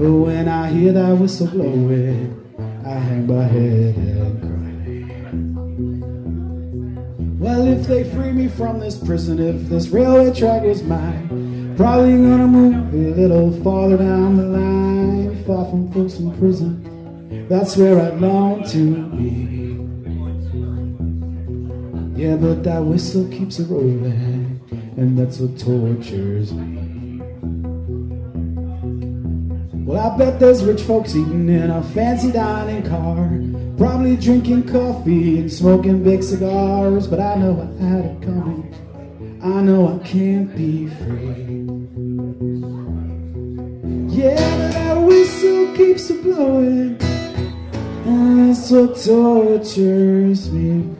But 0.00 0.12
when 0.12 0.48
I 0.48 0.70
hear 0.70 0.92
that 0.94 1.18
whistle 1.18 1.48
blowing, 1.48 2.34
I 2.86 2.94
hang 2.94 3.26
my 3.26 3.42
head 3.42 3.94
and 3.96 4.40
cry. 4.40 4.64
Well, 7.38 7.68
if 7.68 7.86
they 7.86 8.04
free 8.04 8.32
me 8.32 8.48
from 8.48 8.80
this 8.80 8.96
prison, 8.96 9.38
if 9.38 9.68
this 9.68 9.88
railway 9.88 10.32
track 10.32 10.62
is 10.62 10.82
mine, 10.82 11.74
probably 11.76 12.12
gonna 12.12 12.46
move 12.46 12.94
a 12.94 13.20
little 13.20 13.52
farther 13.62 13.98
down 13.98 14.38
the 14.38 14.44
line, 14.44 15.44
far 15.44 15.68
from 15.68 15.92
Folsom 15.92 16.34
Prison. 16.38 17.46
That's 17.50 17.76
where 17.76 18.00
I'd 18.00 18.22
long 18.22 18.64
to 18.68 19.04
be. 19.18 19.76
Yeah, 22.18 22.36
but 22.36 22.64
that 22.64 22.82
whistle 22.82 23.28
keeps 23.28 23.58
a 23.58 23.64
rolling, 23.64 24.62
and 24.96 25.18
that's 25.18 25.38
what 25.40 25.58
tortures 25.58 26.54
me. 26.54 26.79
Well, 29.90 30.08
I 30.08 30.16
bet 30.16 30.38
there's 30.38 30.62
rich 30.62 30.82
folks 30.82 31.16
eating 31.16 31.48
in 31.48 31.68
a 31.68 31.82
fancy 31.82 32.30
dining 32.30 32.88
car, 32.88 33.28
probably 33.76 34.14
drinking 34.14 34.68
coffee 34.68 35.40
and 35.40 35.52
smoking 35.52 36.04
big 36.04 36.22
cigars. 36.22 37.08
But 37.08 37.18
I 37.18 37.34
know 37.34 37.60
I 37.60 37.82
had 37.82 38.04
it 38.04 38.22
coming. 38.22 38.72
I 39.42 39.60
know 39.60 39.98
I 40.00 40.06
can't 40.06 40.54
be 40.54 40.86
free. 40.86 41.66
Yeah, 44.16 44.36
that 44.36 44.94
whistle 44.94 45.74
keeps 45.74 46.08
a 46.10 46.14
blowing, 46.22 46.96
and 47.02 48.48
that's 48.48 48.70
what 48.70 48.94
tortures 48.94 50.52
me. 50.52 50.99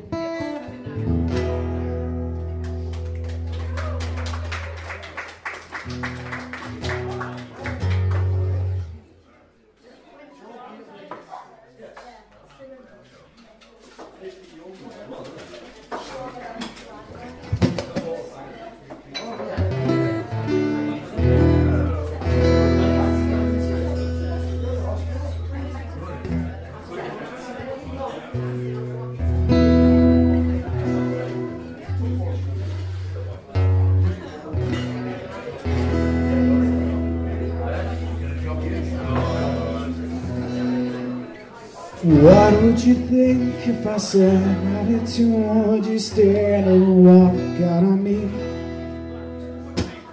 Would 42.70 42.84
you 42.84 42.94
think 42.94 43.66
if 43.66 43.84
I 43.84 43.96
said 43.96 44.40
I 44.76 44.84
did 44.84 45.04
too? 45.04 45.32
Would 45.32 45.86
you 45.86 45.98
stand 45.98 46.68
and 46.70 47.04
walk 47.04 47.34
out 47.68 47.82
on 47.82 48.04
me? 48.04 48.18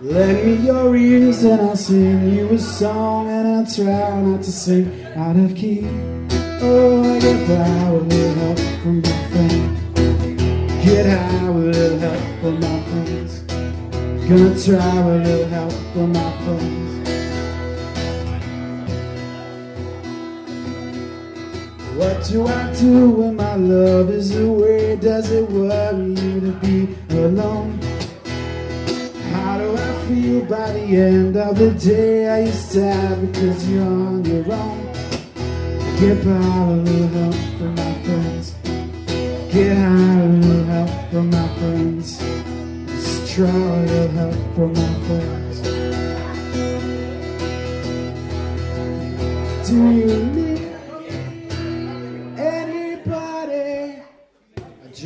Lend 0.02 0.44
me 0.44 0.66
your 0.66 0.96
ears 0.96 1.44
and 1.44 1.62
I'll 1.62 1.76
sing 1.76 2.34
you 2.36 2.50
a 2.50 2.58
song 2.58 3.30
and 3.30 3.48
I'll 3.48 3.66
try 3.68 4.22
not 4.22 4.42
to 4.42 4.52
sing 4.52 4.88
out 5.16 5.36
of 5.36 5.56
key. 5.56 5.86
Oh, 6.60 7.04
I 7.04 7.20
get 7.20 7.48
by 7.48 7.92
with 7.92 8.02
a 8.02 8.16
little 8.16 8.34
help 8.42 8.60
from 8.82 9.02
my 9.02 9.18
friends 9.30 10.84
Get 10.84 11.06
high 11.06 11.50
with 11.52 11.66
a 11.66 11.80
little 11.80 12.00
help 12.00 12.24
from 12.42 12.60
my 12.60 12.82
friends. 12.90 13.34
Gonna 14.28 14.52
try 14.66 15.06
with 15.06 15.28
a 15.28 15.30
little 15.30 15.48
help 15.48 15.74
from 15.94 16.12
my 16.12 16.32
friends. 16.44 16.87
Do 22.30 22.46
I 22.46 22.74
do 22.76 23.10
when 23.10 23.36
my 23.38 23.56
love 23.56 24.10
is 24.10 24.38
away? 24.38 24.98
Does 24.98 25.32
it 25.32 25.50
worry 25.50 26.08
you 26.08 26.40
to 26.42 26.52
be 26.60 26.96
alone? 27.12 27.80
How 29.32 29.58
do 29.58 29.74
I 29.74 30.06
feel 30.08 30.42
by 30.42 30.74
the 30.74 30.86
end 30.98 31.38
of 31.38 31.58
the 31.58 31.72
day? 31.72 32.28
Are 32.28 32.42
you 32.42 32.52
sad 32.52 33.32
because 33.32 33.70
you're 33.70 33.82
on 33.82 34.26
your 34.26 34.52
own? 34.52 34.92
Get 36.00 36.26
by 36.26 36.32
a 36.32 36.76
little 36.76 37.08
help 37.08 37.36
from 37.58 37.76
my 37.76 37.94
friends. 38.04 38.56
Get 39.54 39.78
with 39.78 40.20
a 40.20 40.28
little 40.28 40.66
help 40.66 40.92
from 41.10 41.30
my 41.30 41.48
friends. 41.60 42.18
Just 42.88 43.34
try 43.34 43.48
a 43.48 43.86
little 43.86 44.08
help 44.20 44.36
from 44.56 44.74
my 44.74 44.94
friends. 45.08 45.58
Do 49.70 49.76
you 49.92 50.47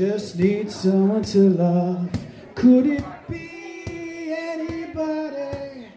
just 0.02 0.40
need 0.40 0.72
someone 0.72 1.22
to 1.22 1.52
love. 1.52 2.10
Could 2.56 2.88
it 2.88 3.06
be 3.30 4.34
anybody? 4.36 5.90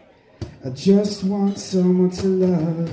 I 0.63 0.69
just 0.69 1.23
want 1.23 1.57
someone 1.57 2.11
to 2.11 2.27
love. 2.27 2.91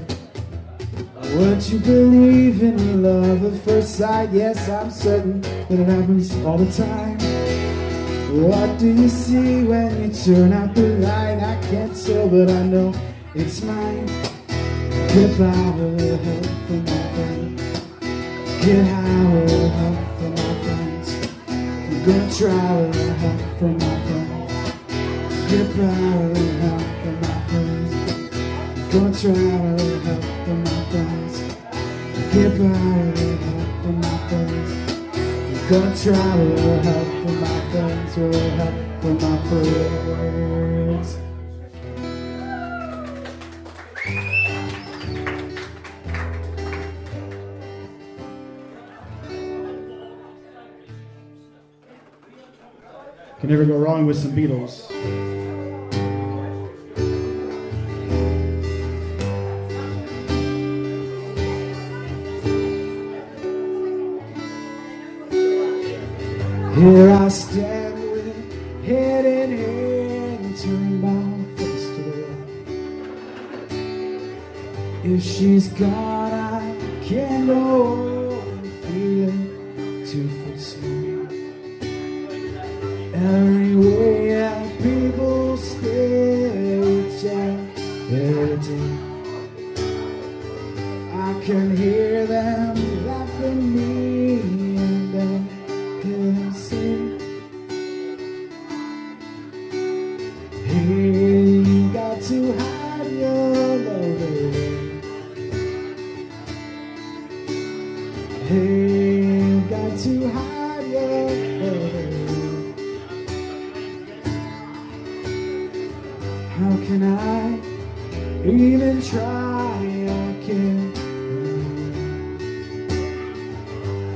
Would 1.36 1.68
you 1.68 1.80
believe 1.80 2.62
in 2.62 3.02
love 3.02 3.44
at 3.44 3.60
first 3.60 3.96
sight? 3.96 4.32
Yes, 4.32 4.66
I'm 4.70 4.90
certain 4.90 5.42
that 5.42 5.70
it 5.70 5.86
happens 5.86 6.34
all 6.46 6.56
the 6.56 6.72
time. 6.72 7.18
What 8.48 8.78
do 8.78 8.86
you 8.86 9.10
see 9.10 9.64
when 9.64 9.90
you 10.00 10.14
turn 10.14 10.54
out 10.54 10.74
the 10.74 10.96
light? 10.96 11.40
I 11.40 11.60
can't 11.68 11.94
tell, 11.94 12.26
but 12.26 12.48
I 12.48 12.62
know 12.62 12.94
it's 13.34 13.62
mine. 13.62 14.06
Get 15.12 15.38
a 15.38 15.52
help 15.52 16.46
from 16.66 16.84
my 16.86 17.02
friends. 17.12 18.64
Get 18.64 18.86
little 19.44 19.68
help. 19.68 20.11
Try 22.02 22.10
with 22.10 23.16
help 23.20 23.40
from 23.60 23.78
my 23.78 23.94
friends. 24.02 24.52
With 25.52 25.78
a 25.78 25.90
help 26.58 26.82
from 27.00 27.16
my 27.20 27.36
friends. 27.46 27.92
Try 28.90 29.34
with 29.76 30.04
help 30.04 30.24
from 30.44 30.58
my 30.64 30.78
friends. 30.90 31.34
With 32.34 32.60
a 32.60 32.74
help 32.74 33.70
from 33.82 33.96
my 34.00 34.14
friends. 34.28 34.70
Try 36.02 36.34
with 36.42 36.84
help 36.84 37.08
from 37.22 37.34
my 37.40 37.56
friends. 37.70 38.12
A 38.16 38.18
little 38.20 38.50
help 38.50 38.74
from 39.00 39.14
my 39.20 39.36
friends. 39.48 41.21
Can 53.42 53.50
never 53.50 53.64
go 53.64 53.76
wrong 53.76 54.06
with 54.06 54.16
some 54.16 54.30
Beatles. 54.30 54.88
Here 66.76 67.10
I 67.10 67.26
stand 67.26 68.00
with 68.12 68.84
head 68.84 69.24
in 69.24 69.50
hand 69.58 70.44
and 70.44 70.56
turn 70.56 71.00
my 71.00 71.56
face 71.56 71.86
to 71.96 72.02
the 72.04 72.12
wall. 75.02 75.16
If 75.16 75.20
she's 75.24 75.66
gone, 75.66 76.32
I 76.32 76.76
can't 77.02 77.48
go 77.48 78.11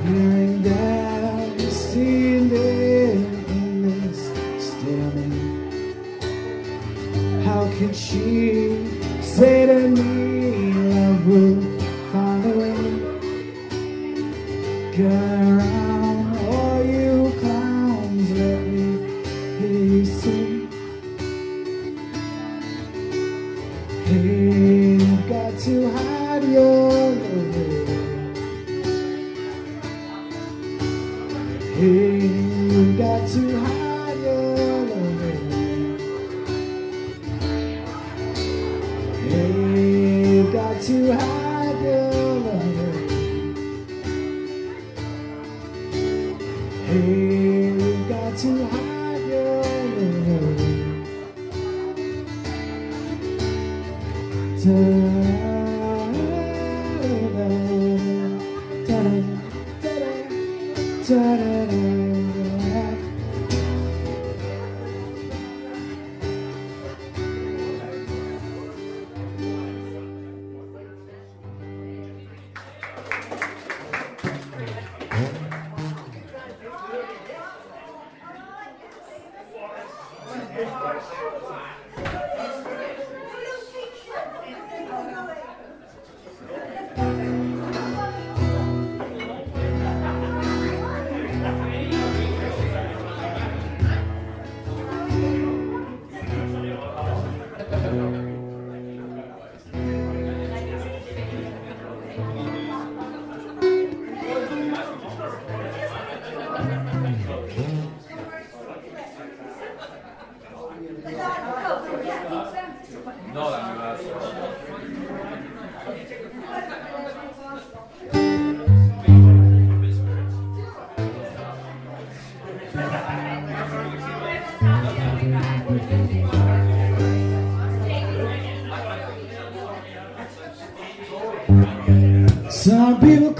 In 0.07 0.61
this. 0.61 0.87
How 7.43 7.69
can 7.77 7.93
she 7.93 8.46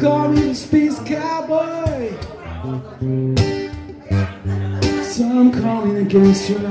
call 0.07 0.29
me 0.29 0.41
the 0.41 0.55
space 0.55 0.99
cowboy. 0.99 2.11
Some 5.03 5.51
call 5.51 5.85
me 5.85 5.99
the 5.99 6.05
gangster 6.07 6.66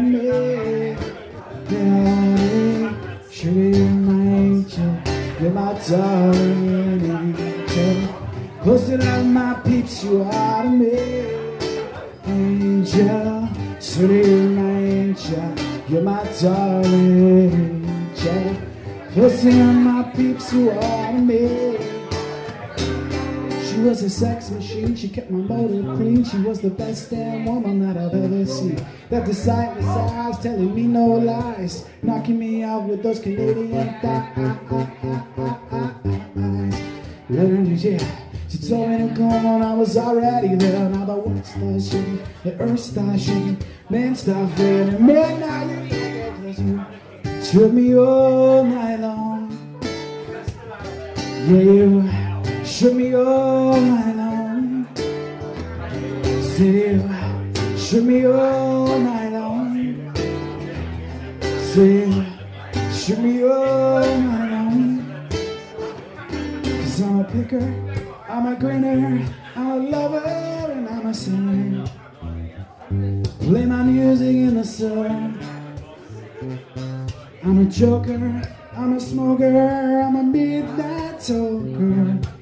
me, 0.00 0.96
you're 3.30 3.88
my 3.88 4.22
angel, 4.22 4.94
you're 5.40 5.50
my 5.52 5.72
darling 5.88 7.04
angel. 7.10 8.14
Closer 8.62 8.96
than 8.96 9.32
my 9.32 9.54
peeps, 9.64 10.04
you 10.04 10.22
are 10.22 10.62
to 10.62 10.70
me 10.70 11.48
angel, 12.26 13.48
you're 13.98 14.50
my 14.50 14.78
angel, 14.78 15.54
you're 15.88 16.02
my 16.02 16.24
darling 16.40 17.84
angel. 17.84 18.56
Closer 19.12 19.50
than 19.50 19.84
my 19.84 20.02
peeps 20.14 20.50
who 20.50 20.70
are 20.70 21.12
to 21.12 21.18
me. 21.18 21.87
She 23.78 23.84
was 23.84 24.02
a 24.02 24.10
sex 24.10 24.50
machine, 24.50 24.96
she 24.96 25.08
kept 25.08 25.30
my 25.30 25.38
motor 25.38 25.94
clean. 25.94 26.24
She 26.24 26.38
was 26.38 26.60
the 26.60 26.68
best 26.68 27.10
damn 27.10 27.44
woman 27.44 27.78
that 27.78 27.96
I've 27.96 28.12
ever 28.12 28.44
seen. 28.44 28.84
That 29.08 29.24
the 29.24 29.32
sightless 29.32 29.86
eyes 29.86 30.36
telling 30.40 30.74
me 30.74 30.82
no 30.82 31.06
lies, 31.06 31.88
knocking 32.02 32.40
me 32.40 32.64
out 32.64 32.88
with 32.88 33.04
those 33.04 33.20
Canadian 33.20 33.94
thighs. 34.00 34.34
Yeah. 37.30 37.98
She 38.48 38.58
told 38.68 38.90
me 38.90 38.98
to 38.98 39.14
come 39.14 39.46
on, 39.46 39.62
I 39.62 39.74
was 39.74 39.96
already 39.96 40.56
there. 40.56 40.88
Now 40.88 41.04
the 41.04 41.14
world 41.14 41.46
starts 41.46 41.92
shaking, 41.92 42.18
the 42.42 42.58
earth 42.58 42.80
starts 42.80 43.22
shaking, 43.22 43.62
man 43.88 44.16
starts 44.16 44.54
fading, 44.56 45.06
you 45.06 45.14
get 45.14 46.58
you 46.58 46.84
took 47.44 47.72
me 47.72 47.96
all 47.96 48.64
night 48.64 48.98
long. 48.98 49.54
Yeah, 51.46 51.62
you 51.62 52.27
shook 52.68 52.92
me 52.92 53.14
all 53.14 53.80
night 53.80 54.14
long. 54.14 54.86
Say 56.42 56.92
you 56.92 57.78
shook 57.78 58.04
me 58.04 58.26
all 58.26 58.98
night 58.98 59.32
long. 59.32 60.12
Say 61.72 62.06
you 62.06 62.24
shook 62.92 63.18
me 63.20 63.42
all 63.42 64.04
night 64.04 64.50
long. 64.52 65.28
Cause 66.62 67.00
I'm 67.00 67.20
a 67.20 67.24
picker. 67.24 67.74
I'm 68.28 68.46
a 68.52 68.54
grinner, 68.54 69.26
I'm 69.56 69.66
a 69.66 69.76
lover, 69.78 70.26
and 70.70 70.88
I'm 70.88 71.06
a 71.06 71.14
sinner. 71.14 71.86
Play 73.40 73.64
my 73.64 73.82
music 73.82 74.36
in 74.36 74.54
the 74.56 74.64
sun. 74.64 75.40
I'm 77.42 77.58
a 77.60 77.64
joker, 77.64 78.42
I'm 78.76 78.92
a 78.92 79.00
smoker, 79.00 80.00
I'm 80.02 80.16
a 80.16 80.22
midnight 80.22 81.18
talker. 81.20 82.37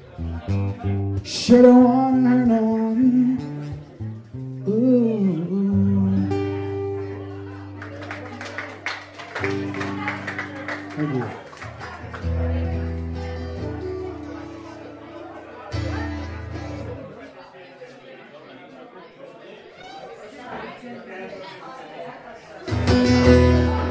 Shoulda 1.23 1.71
won 1.71 2.25
and 2.25 2.51
won. 2.51 3.37
Ooh. 4.67 5.47
Thank 10.97 11.15
you. 11.15 11.23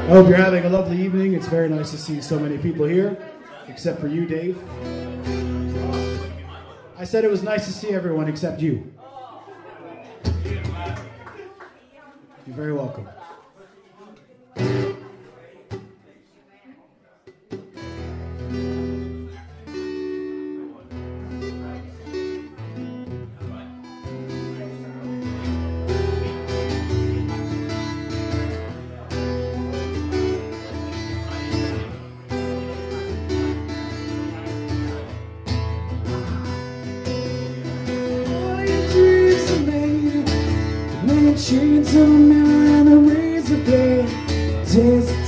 I 0.07 0.09
hope 0.09 0.27
you're 0.29 0.37
having 0.37 0.63
a 0.63 0.69
lovely 0.69 1.01
evening. 1.03 1.33
It's 1.33 1.47
very 1.47 1.67
nice 1.67 1.91
to 1.91 1.97
see 1.97 2.21
so 2.21 2.39
many 2.39 2.57
people 2.57 2.85
here, 2.85 3.17
except 3.67 3.99
for 3.99 4.07
you, 4.07 4.25
Dave. 4.25 4.57
I 6.99 7.03
said 7.03 7.23
it 7.23 7.29
was 7.29 7.43
nice 7.43 7.67
to 7.67 7.71
see 7.71 7.89
everyone 7.89 8.27
except 8.27 8.59
you. 8.59 8.91
You're 12.47 12.55
very 12.55 12.73
welcome. 12.73 13.07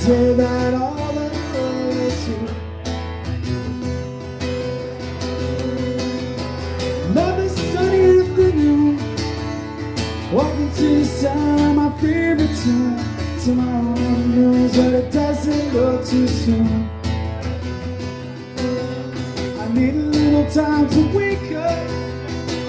Tell 0.10 0.34
that 0.34 0.74
all 0.74 1.14
the 1.14 1.30
world 1.54 1.98
is 1.98 2.26
true. 2.26 2.48
Another 7.12 7.48
sunny 7.50 8.02
afternoon. 8.18 8.98
Walking 10.34 10.72
to 10.78 10.88
the 10.98 11.06
sound 11.06 11.62
of 11.62 11.76
my 11.76 11.90
favorite 12.02 12.56
tune. 12.64 12.98
Tomorrow 13.44 14.18
knows 14.34 14.72
that 14.78 14.94
it 14.94 15.12
doesn't 15.12 15.74
look 15.76 16.04
too 16.04 16.28
soon. 16.28 16.90
I 19.60 19.68
need 19.74 19.94
a 19.94 20.08
little 20.18 20.50
time 20.50 20.90
to 20.90 21.02
wake 21.16 21.52
up. 21.52 21.88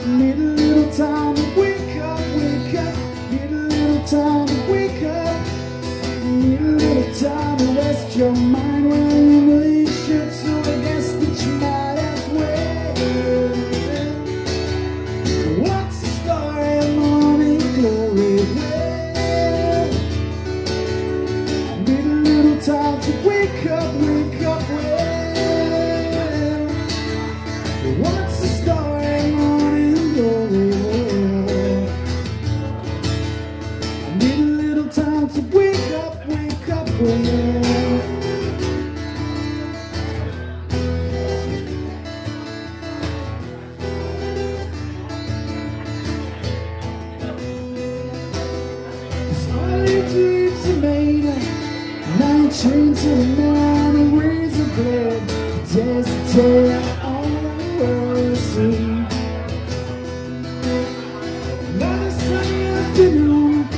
Need 0.06 0.36
a 0.36 0.50
little 0.60 0.92
time 0.92 1.34
to 1.36 1.44
wake 1.58 1.96
up, 2.02 2.20
wake 2.36 2.74
up. 2.74 2.94
Need 3.30 3.50
a 3.50 3.62
little 3.72 4.04
time 4.06 4.46
to 4.46 4.70
wake 4.70 5.02
up. 5.04 5.46
Need 6.22 6.60
a 6.60 6.64
little 6.64 7.09
time 7.20 7.58
to 7.58 7.64
rest 7.74 8.16
your 8.16 8.32
mind 8.32 8.88
when 8.88 9.29
Now 52.50 52.56
you're 52.56 52.62
chained 52.62 52.96
to 52.96 53.08
the 53.08 53.24
man 53.36 53.94
who 53.94 54.20
razor 54.20 54.64
blade 54.74 55.26
Days 55.72 56.06
to 56.06 56.10
tell 56.32 57.06
all 57.06 57.22
the 57.22 57.68
world 57.78 58.38
Another 61.68 62.10
sunny 62.10 62.60
afternoon 62.66 63.68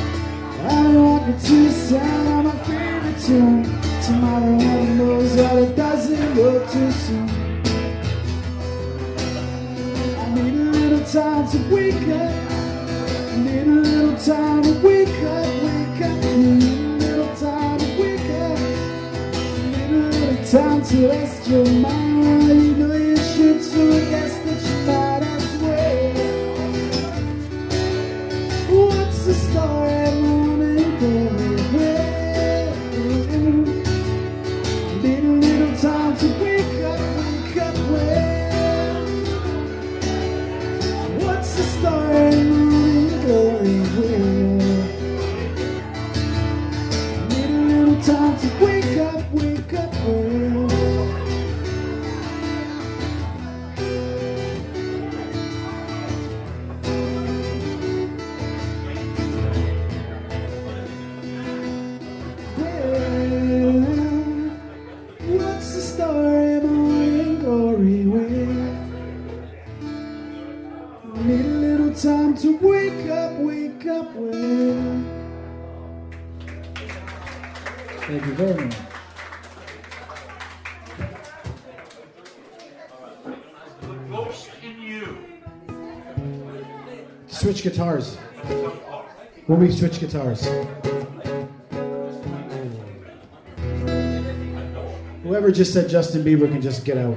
I'm 0.63 0.95
walking 1.05 1.39
to 1.39 1.57
the 1.65 1.71
sound 1.71 2.29
of 2.29 2.45
my 2.45 2.53
favorite 2.65 3.21
tune. 3.21 3.65
Tomorrow 4.07 4.55
one 4.55 4.99
knows 4.99 5.37
that 5.37 5.57
it 5.59 5.77
doesn't 5.77 6.35
look 6.35 6.71
too 6.71 6.91
soon. 6.93 7.29
I 10.17 10.35
need 10.35 10.55
a 10.55 10.71
little 10.71 11.05
time 11.05 11.47
to 11.51 11.59
wake 11.75 12.09
up. 12.09 12.35
I 13.33 13.37
Need 13.37 13.67
a 13.67 13.71
little 13.71 14.17
time 14.17 14.63
to 14.63 14.73
wake 14.81 15.23
up. 15.25 15.62
Time 20.53 20.83
to 20.85 21.09
rest 21.09 21.49
your 21.49 21.65
mind. 21.65 22.72
We 89.63 89.71
switch 89.71 90.01
guitars. 90.01 90.45
Whoever 95.23 95.53
just 95.53 95.73
said 95.73 95.89
Justin 95.89 96.25
Bieber 96.25 96.51
can 96.51 96.61
just 96.61 96.85
get 96.85 96.99
out. 96.99 97.17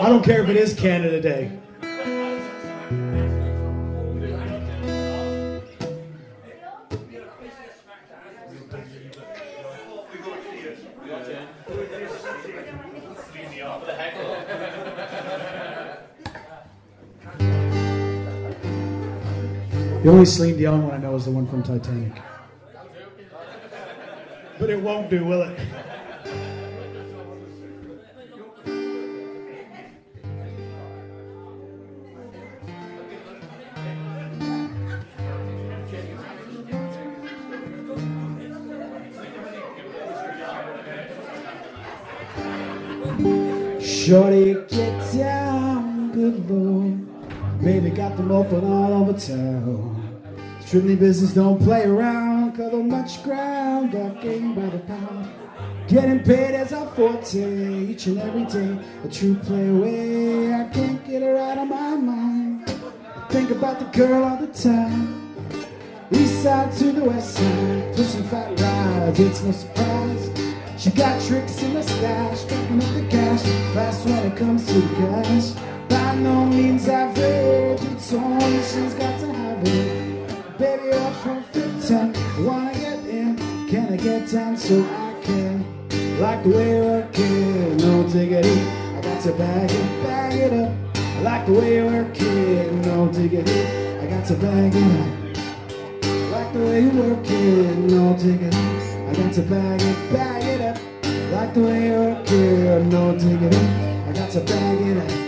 I 0.00 0.08
don't 0.08 0.24
care 0.24 0.42
if 0.42 0.48
it 0.48 0.56
is 0.56 0.74
Canada 0.74 1.20
Day. 1.20 1.56
The 20.02 20.10
only 20.10 20.26
Celine 20.26 20.56
Dion 20.56 20.84
one 20.84 20.94
I 20.94 20.98
know 20.98 21.16
is 21.16 21.24
the 21.24 21.32
one 21.32 21.44
from 21.48 21.64
Titanic. 21.64 22.12
But 24.60 24.70
it 24.70 24.80
won't 24.80 25.10
do, 25.10 25.24
will 25.24 25.42
it? 25.42 25.58
Shorty, 43.82 44.54
get 44.68 45.12
down, 45.12 46.12
good 46.12 46.48
lord. 46.48 47.07
Baby 47.62 47.90
got 47.90 48.16
them 48.16 48.30
open 48.30 48.64
all 48.64 49.02
over 49.02 49.18
town. 49.18 50.20
Strictly 50.60 50.94
business, 50.94 51.34
don't 51.34 51.60
play 51.60 51.84
around. 51.86 52.56
Cover 52.56 52.82
much 52.82 53.22
ground, 53.24 53.90
got 53.90 54.22
game 54.22 54.54
by 54.54 54.68
the 54.68 54.78
pound. 54.78 55.28
Getting 55.88 56.22
paid 56.22 56.54
as 56.54 56.72
our 56.72 56.86
forte 56.94 57.86
each 57.86 58.06
and 58.06 58.18
every 58.18 58.44
day. 58.44 58.78
A 59.04 59.08
true 59.08 59.34
play 59.34 59.68
away, 59.70 60.54
I 60.54 60.68
can't 60.68 61.04
get 61.04 61.22
her 61.22 61.36
out 61.36 61.58
of 61.58 61.68
my 61.68 61.96
mind. 61.96 62.70
Think 63.30 63.50
about 63.50 63.80
the 63.80 63.86
girl 63.86 64.22
all 64.22 64.36
the 64.36 64.46
time. 64.46 65.34
East 66.12 66.42
side 66.42 66.72
to 66.78 66.92
the 66.92 67.04
west 67.04 67.34
side, 67.34 67.96
pushing 67.96 68.22
fat 68.24 68.58
rides, 68.60 69.18
it's 69.18 69.42
no 69.42 69.52
surprise. 69.52 70.30
She 70.78 70.90
got 70.90 71.20
tricks 71.22 71.60
in 71.62 71.74
the 71.74 71.82
stash, 71.82 72.38
stacking 72.38 72.82
up 72.82 72.94
the 72.94 73.06
cash, 73.10 73.42
fast 73.74 74.06
when 74.06 74.30
it 74.30 74.36
comes 74.36 74.64
to 74.66 74.74
the 74.74 74.94
cash. 74.94 75.77
No 76.18 76.46
means 76.46 76.88
average, 76.88 77.80
it's 77.92 78.12
only 78.12 78.58
she's 78.62 78.94
got 78.94 79.20
to 79.20 79.32
have 79.32 79.62
it. 79.62 80.58
Baby, 80.58 80.86
you're 80.86 81.10
perfect 81.22 81.86
ten, 81.86 82.12
wanna 82.44 82.72
get 82.74 82.98
in, 83.06 83.36
can 83.68 83.92
I 83.92 83.96
get 83.96 84.28
down 84.28 84.56
so 84.56 84.82
I 84.82 85.14
can? 85.22 85.64
Like 86.18 86.42
the 86.42 86.50
way 86.50 86.70
you 86.76 86.82
work 86.84 87.18
it, 87.18 87.80
no 87.80 88.02
diggity. 88.08 88.60
I 88.96 89.00
got 89.00 89.22
to 89.22 89.32
bag 89.32 89.70
it, 89.70 90.02
bag 90.02 90.34
it 90.34 90.52
up. 90.52 91.22
Like 91.22 91.46
the 91.46 91.52
way 91.52 91.76
you 91.76 91.86
work 91.86 92.20
it, 92.20 92.72
no 92.72 93.08
diggity. 93.12 93.60
I 94.00 94.06
got 94.06 94.26
to 94.26 94.34
bag 94.34 94.74
it 94.74 95.00
up. 95.00 96.32
Like 96.32 96.52
the 96.52 96.58
way 96.58 96.80
you 96.82 96.90
work 96.90 97.30
it, 97.30 97.78
no 97.78 98.16
diggity. 98.16 98.56
I 98.56 99.14
got 99.14 99.32
to 99.34 99.42
bag 99.42 99.82
it, 99.82 100.12
bag 100.12 100.42
it 100.42 100.60
up. 100.62 100.78
Like 101.32 101.54
the 101.54 101.60
way 101.60 101.86
you 101.86 101.92
work 101.92 102.28
it, 102.28 102.86
no 102.86 103.12
diggity. 103.16 103.56
I 103.56 104.12
got 104.12 104.30
to 104.32 104.40
bag 104.40 104.80
it 104.80 104.96
up. 104.96 105.27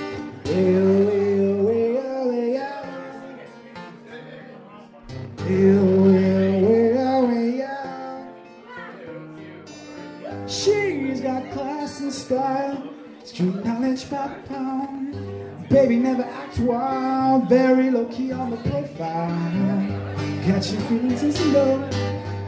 She's 10.51 11.20
got 11.20 11.48
class 11.53 12.01
and 12.01 12.12
style, 12.12 12.82
street 13.24 13.64
knowledge 13.64 14.11
by 14.11 14.26
pound. 14.48 15.14
Um, 15.14 15.66
baby 15.70 15.94
never 15.94 16.24
acts 16.24 16.59
wild, 16.59 17.48
very 17.48 17.88
low 17.88 18.07
key 18.07 18.32
on 18.32 18.51
the 18.51 18.57
profile. 18.57 20.11
Catching 20.42 20.80
feelings 20.80 21.22
is 21.22 21.40
low. 21.46 21.78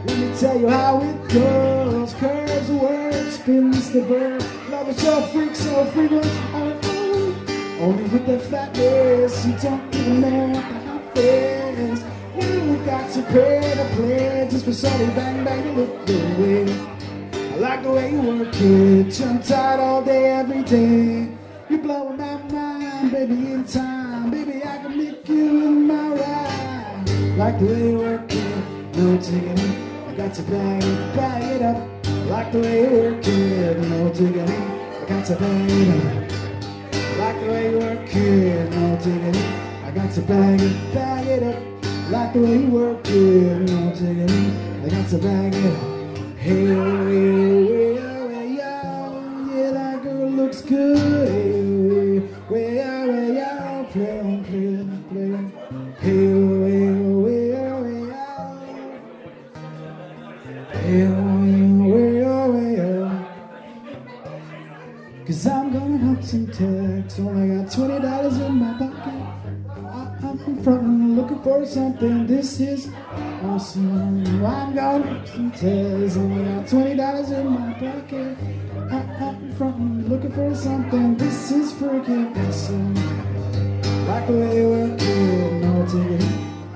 Let 0.05 0.17
me 0.17 0.37
tell 0.37 0.59
you 0.59 0.67
how 0.67 1.01
it 1.01 1.29
goes. 1.33 2.13
Curves 2.15 2.67
the 2.67 2.75
word, 2.75 3.31
spins 3.31 3.91
the 3.91 4.01
verb. 4.01 4.43
Love 4.69 4.89
is 4.89 5.01
your 5.01 5.21
freak, 5.27 5.55
so 5.55 5.85
frequent. 5.85 6.52
Only 7.83 8.03
with 8.03 8.25
the 8.25 8.39
fatness, 8.39 9.45
you 9.45 9.57
don't 9.57 9.93
even 9.93 10.21
know 10.21 10.61
hot 10.61 11.17
is. 11.17 12.01
You 12.39 12.77
got 12.85 13.11
to 13.11 13.21
pay 13.23 13.73
to 13.75 13.95
play 13.95 14.47
just 14.49 14.63
for 14.63 14.71
something 14.71 15.13
bang 15.13 15.43
bang 15.43 15.63
to 15.63 15.71
look 15.81 16.05
the 16.05 16.17
way. 16.39 16.63
I 17.33 17.57
like 17.57 17.83
the 17.83 17.91
way 17.91 18.11
you 18.11 18.21
work 18.21 18.55
it, 18.55 19.11
jump 19.11 19.43
tight 19.43 19.81
all 19.81 20.01
day, 20.01 20.31
every 20.31 20.63
day. 20.63 21.27
You're 21.69 21.79
blowing 21.79 22.15
my 22.15 22.37
mind, 22.43 23.11
baby, 23.11 23.33
in 23.51 23.65
time. 23.65 24.31
Baby, 24.31 24.63
I 24.63 24.77
can 24.77 24.97
make 24.97 25.27
you 25.27 25.65
in 25.67 25.85
my 25.85 26.07
ride. 26.07 27.35
Like 27.35 27.59
the 27.59 27.65
way 27.65 27.89
you 27.89 27.97
work 27.97 28.31
it, 28.31 28.95
no 28.95 29.17
diggity. 29.17 29.77
I 30.07 30.13
got 30.15 30.33
to 30.35 30.41
bang 30.43 30.81
it, 30.81 31.15
bang 31.17 31.43
it 31.55 31.61
up. 31.61 32.07
Like 32.29 32.49
the 32.53 32.59
way 32.59 32.83
you 32.83 33.11
work 33.11 33.27
it, 33.27 33.77
no 33.77 34.13
diggity. 34.13 34.53
I 34.53 35.05
got 35.05 35.25
to 35.25 35.35
bang 35.35 35.69
it 35.69 36.17
up 36.17 36.22
yeah, 38.35 38.69
no 38.69 38.97
ticket. 38.97 39.35
I 39.83 39.91
got 39.91 40.11
to 40.13 40.21
bag 40.21 40.61
it, 40.61 40.93
bag 40.93 41.27
it 41.27 41.43
up. 41.43 41.61
Like 42.11 42.33
the 42.33 42.39
way 42.39 42.57
you 42.57 42.67
work, 42.69 43.07
it. 43.07 43.69
no 43.69 43.91
ticket. 43.93 44.29
I 44.29 44.89
got 44.89 45.09
to 45.09 45.17
bag 45.17 45.53
it 45.55 45.65
up. 45.65 46.37
Hey, 46.37 46.67
yeah, 46.67 47.09
yeah, 47.09 48.27
yeah, 48.29 48.43
yeah, 48.43 49.55
yeah, 49.55 49.71
that 49.71 50.03
girl 50.03 50.29
looks 50.29 50.61
good. 50.61 51.29
Hey, 51.29 52.75
yeah, 52.75 53.05
yeah, 53.05 53.27
yeah, 53.31 53.85
play 53.91 54.19
on, 54.19 54.43
play 54.43 54.67
on, 54.77 55.03
play 55.09 55.33
on. 55.33 55.45
Hey, 55.99 56.43
yeah, 60.99 61.07
yeah, 61.07 61.23
yeah, 62.21 62.47
yeah, 62.47 62.77
yeah. 62.77 63.23
Cause 65.25 65.47
I'm 65.47 65.71
gonna 65.71 65.97
hunt 65.97 66.25
some 66.25 66.47
tags, 66.47 67.17
only 67.19 67.47
got 67.55 67.71
$20 67.71 68.22
for 71.43 71.65
something. 71.65 72.25
This 72.25 72.59
is 72.59 72.89
awesome. 73.43 74.45
I'm 74.45 74.73
going 74.73 75.03
Hudson, 75.03 75.51
Texas. 75.51 76.17
Only 76.17 76.45
got 76.45 76.67
twenty 76.67 76.95
dollars 76.95 77.31
in 77.31 77.47
my 77.49 77.73
pocket. 77.73 78.37
I- 78.91 79.09
I'm 79.25 79.51
front 79.53 80.09
looking 80.09 80.31
for 80.31 80.55
something. 80.55 81.17
This 81.17 81.51
is 81.51 81.73
freaking 81.73 82.35
awesome. 82.47 82.95
Like 84.07 84.27
the 84.27 84.33
way 84.33 84.57
you 84.57 84.69
work 84.69 85.01
it, 85.01 85.53
no. 85.61 85.73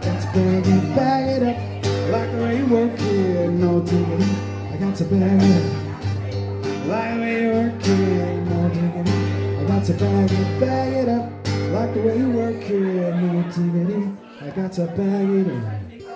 Got 0.02 0.22
to 0.22 0.28
bag 0.34 0.68
it, 0.68 0.96
bag 0.96 1.42
it 1.42 1.44
up. 1.44 2.12
Like 2.12 2.32
the 2.32 2.38
way 2.38 2.58
you 2.58 2.66
work 2.68 3.00
it, 3.00 3.50
no 3.52 3.80
diggity. 3.82 4.32
I 4.72 4.78
got 4.78 4.96
to 4.98 5.04
bag 5.06 5.42
it 5.42 5.66
up. 5.66 6.88
Like 6.88 7.14
the 7.14 7.20
way 7.22 7.42
you 7.42 7.50
work 7.52 7.88
it, 7.88 8.46
no 8.48 8.70
diggity. 8.70 9.12
I 9.60 9.68
got 9.68 9.86
to 9.86 9.94
bag 9.94 10.32
it, 10.32 10.60
bag 10.60 10.94
it 10.94 11.10
up. 11.10 11.32
Like 11.74 11.94
the 11.94 12.02
way 12.02 12.18
you 12.18 12.32
work 12.32 12.70
it, 12.70 13.16
no 13.16 13.44
diggity. 13.52 14.27
I 14.48 14.50
got 14.52 14.72
to 14.74 14.86
bag 14.86 15.30
it 15.30 15.48
up. 15.52 16.08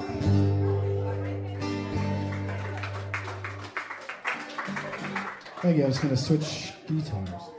Thank 5.61 5.77
you. 5.77 5.83
I 5.83 5.87
was 5.87 5.99
going 5.99 6.15
to 6.15 6.17
switch 6.17 6.71
guitars. 6.87 7.50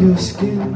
Your 0.00 0.16
skin, 0.16 0.74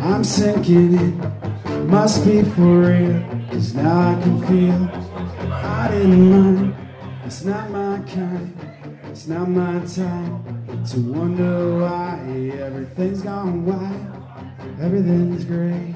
I'm 0.00 0.24
sinking 0.24 0.94
in. 0.94 1.88
Must 1.88 2.24
be 2.24 2.42
for 2.42 2.80
real, 2.80 3.22
cause 3.50 3.74
now 3.74 4.10
I 4.10 4.22
can 4.22 4.40
feel. 4.46 5.52
I 5.52 5.88
didn't 5.92 6.30
mind, 6.30 6.74
it's 7.24 7.44
not 7.44 7.70
my 7.70 8.00
kind, 8.08 8.56
it's 9.04 9.28
not 9.28 9.48
my 9.48 9.78
time 9.86 10.84
to 10.86 11.00
wonder 11.00 11.78
why 11.78 12.18
everything's 12.58 13.22
gone 13.22 13.64
white, 13.64 14.84
everything's 14.84 15.44
gray. 15.44 15.93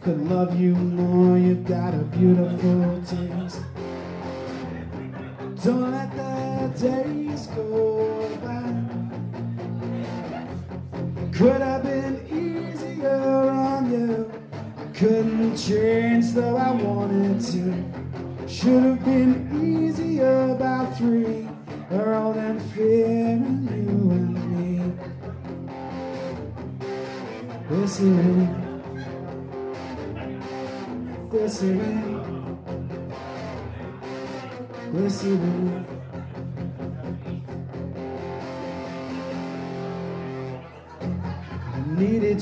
could 0.00 0.18
love 0.28 0.58
you 0.58 0.74
more. 0.74 1.36
You've 1.38 1.64
got 1.64 1.94
a 1.94 1.98
beautiful 1.98 3.02
taste. 3.06 3.31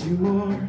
you 0.04 0.16
more, 0.16 0.68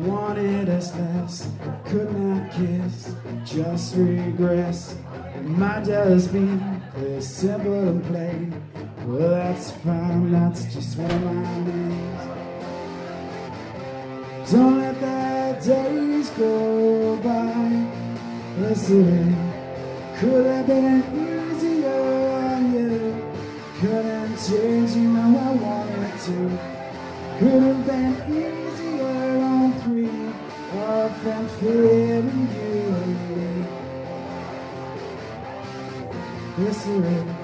wanted 0.00 0.68
us 0.68 0.94
less. 0.96 1.50
Could 1.86 2.16
not 2.16 2.50
kiss, 2.52 3.14
just 3.44 3.96
regress. 3.96 4.96
My 5.42 5.78
might 5.78 5.84
just 5.84 6.32
be 6.32 6.48
simple 7.20 7.88
and 7.88 8.04
plain. 8.04 8.62
Well, 9.06 9.30
that's 9.30 9.70
fine, 9.70 10.32
that's 10.32 10.64
just 10.74 10.98
one 10.98 11.10
of 11.10 11.22
my 11.22 11.58
needs. 11.64 12.24
Don't 14.52 14.78
let 14.78 15.00
the 15.00 15.58
days 15.66 16.30
go 16.30 17.16
by. 17.16 17.86
Listen, 18.58 19.34
could 20.18 20.46
have 20.46 20.66
been 20.66 21.02
easier. 21.14 22.00
You 22.72 22.90
couldn't 23.80 24.36
change, 24.36 24.90
you 24.92 25.08
know 25.08 25.38
I 25.38 25.52
wanted 25.54 26.20
to. 26.20 26.69
Could 27.40 27.62
have 27.62 27.86
been 27.86 28.14
easier 28.28 29.38
on 29.38 29.72
three 29.80 30.08
of 30.78 31.24
them 31.24 31.48
feeling 31.58 32.48
you. 32.54 32.84
Listening. 36.58 37.36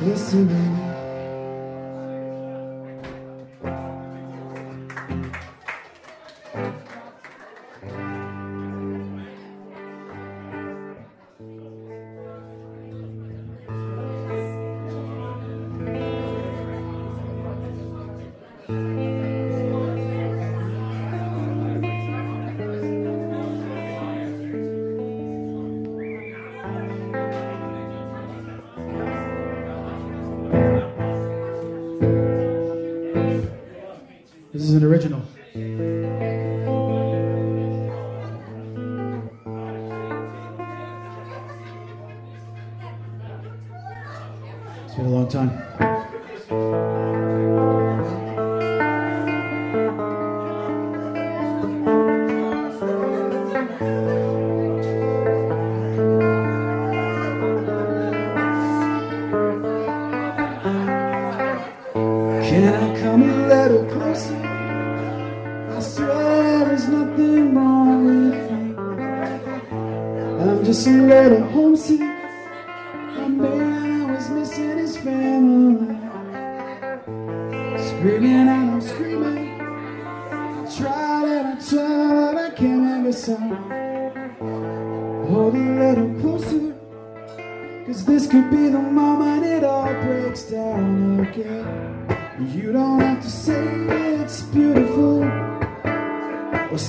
Listening. 0.00 0.83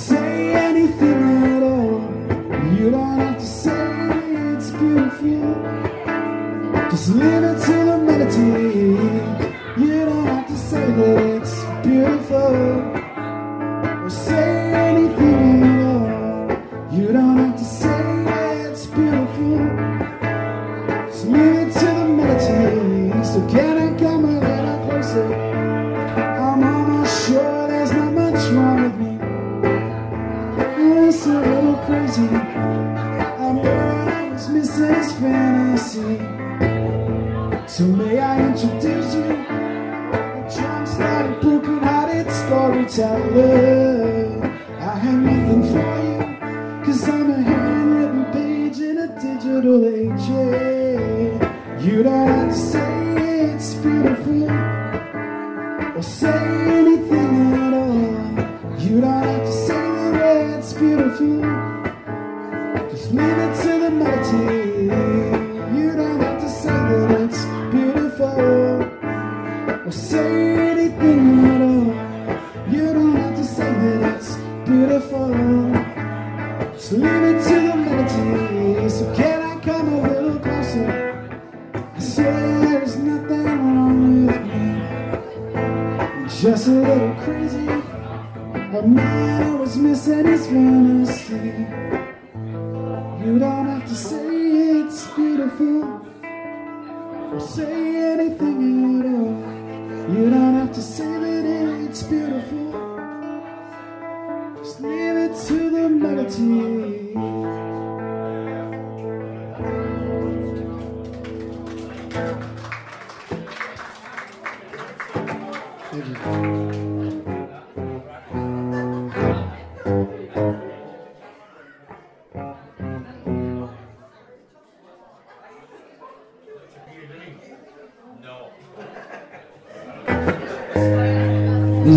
say 0.08 0.54
anything 0.54 1.20
at 1.56 1.64
all. 1.64 2.02
You 2.78 2.92
don't 2.92 3.18
have 3.20 3.40
to 3.40 3.46
say 3.46 3.86
it's 4.54 4.70
beautiful. 4.80 5.46
Just 6.92 7.10
leave 7.10 7.44
it 7.52 7.58
to 7.66 7.76
the 7.90 7.98
melody. 8.08 8.75
city. 35.96 36.18
So 37.68 37.84
may 37.86 38.20
I 38.20 38.34
introduce 38.48 39.14
you, 39.16 39.24
a 39.24 40.50
John 40.54 40.86
Snyder, 40.86 41.40
broken-hearted 41.42 42.32
storyteller. 42.32 43.75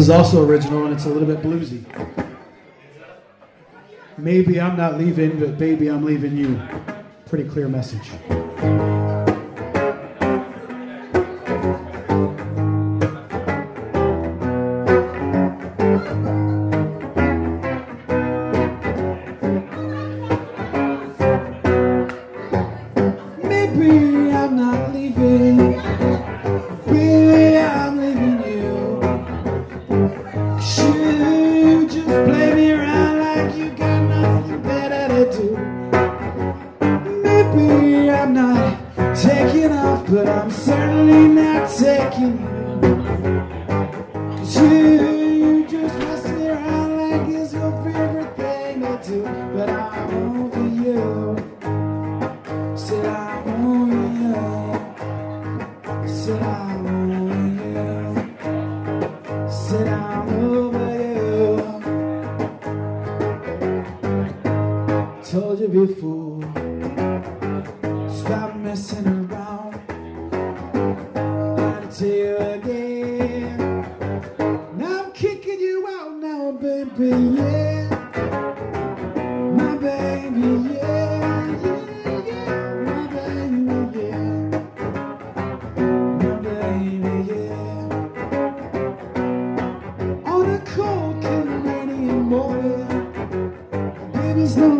is 0.09 0.13
also 0.13 0.43
original 0.43 0.87
and 0.87 0.95
it's 0.95 1.05
a 1.05 1.09
little 1.11 1.29
bit 1.29 1.43
bluesy. 1.43 1.85
Maybe 4.17 4.59
I'm 4.59 4.75
not 4.75 4.97
leaving, 4.97 5.39
but 5.39 5.59
baby, 5.59 5.89
I'm 5.89 6.03
leaving 6.03 6.35
you. 6.35 6.59
Pretty 7.27 7.47
clear 7.47 7.69
message. 7.69 8.11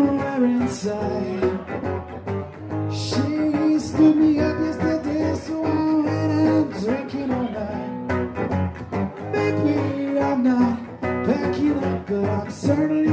somewhere 0.09 0.43
inside. 0.43 1.59
She 2.91 3.27
used 3.73 3.95
to 3.97 4.07
be 4.19 4.39
up 4.39 4.57
yesterday, 4.59 5.35
so 5.45 5.63
I 5.63 6.63
drinking 6.81 7.31
all 7.37 7.49
night. 7.59 7.91
Maybe 9.33 10.19
I'm 10.19 10.41
not 10.43 10.79
up, 11.33 12.07
but 12.07 12.29
I'm 12.29 12.51
certainly. 12.51 13.08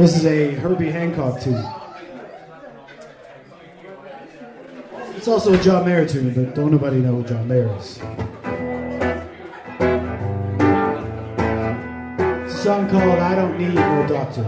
This 0.00 0.16
is 0.16 0.24
a 0.24 0.52
Herbie 0.52 0.90
Hancock 0.90 1.42
tune. 1.42 1.62
It's 5.14 5.28
also 5.28 5.52
a 5.52 5.58
John 5.62 5.84
Mayer 5.84 6.08
tune, 6.08 6.32
but 6.32 6.54
don't 6.54 6.72
nobody 6.72 7.00
know 7.00 7.16
who 7.16 7.24
John 7.24 7.46
Mayer 7.46 7.68
is. 7.76 8.00
It's 12.46 12.54
a 12.54 12.62
song 12.62 12.88
called 12.88 13.18
I 13.18 13.34
Don't 13.34 13.58
Need 13.58 13.74
No 13.74 14.06
Doctor. 14.08 14.44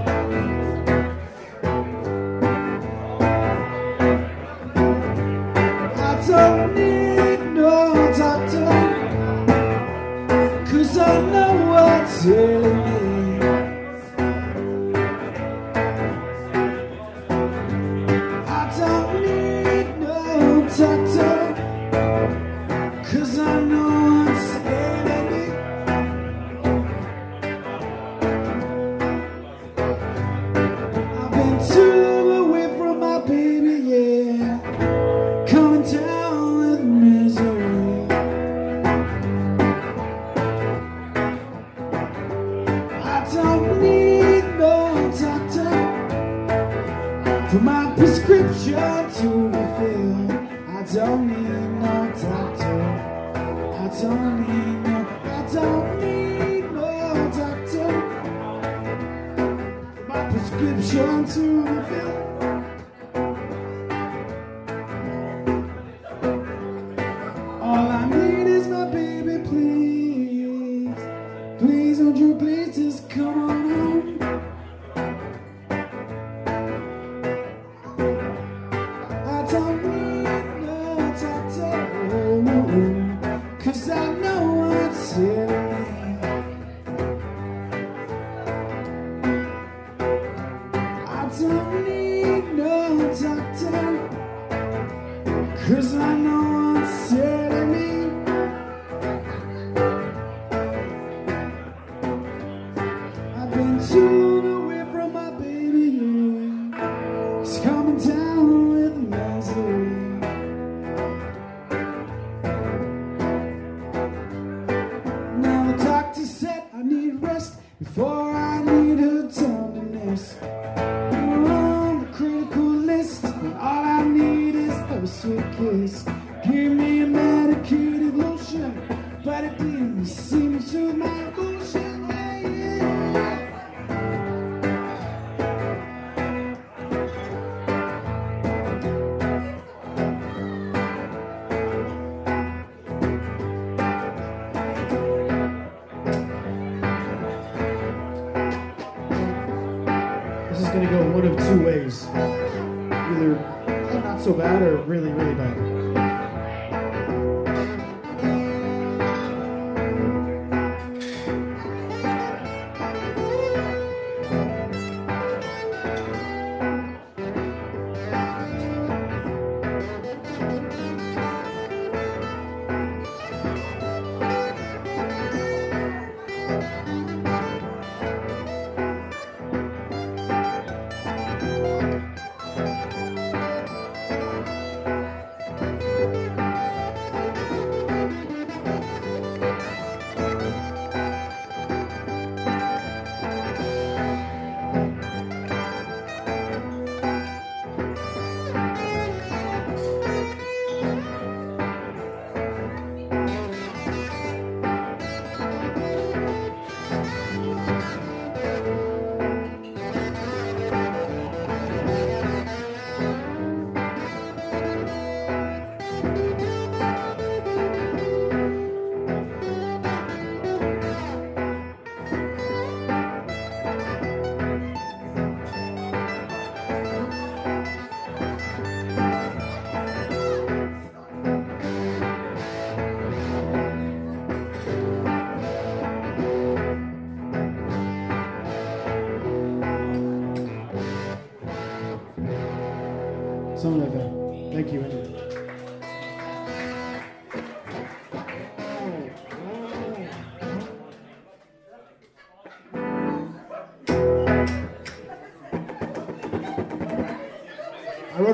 Cause 10.70 10.96
I 10.96 11.20
know 11.30 11.52
what's 11.68 12.91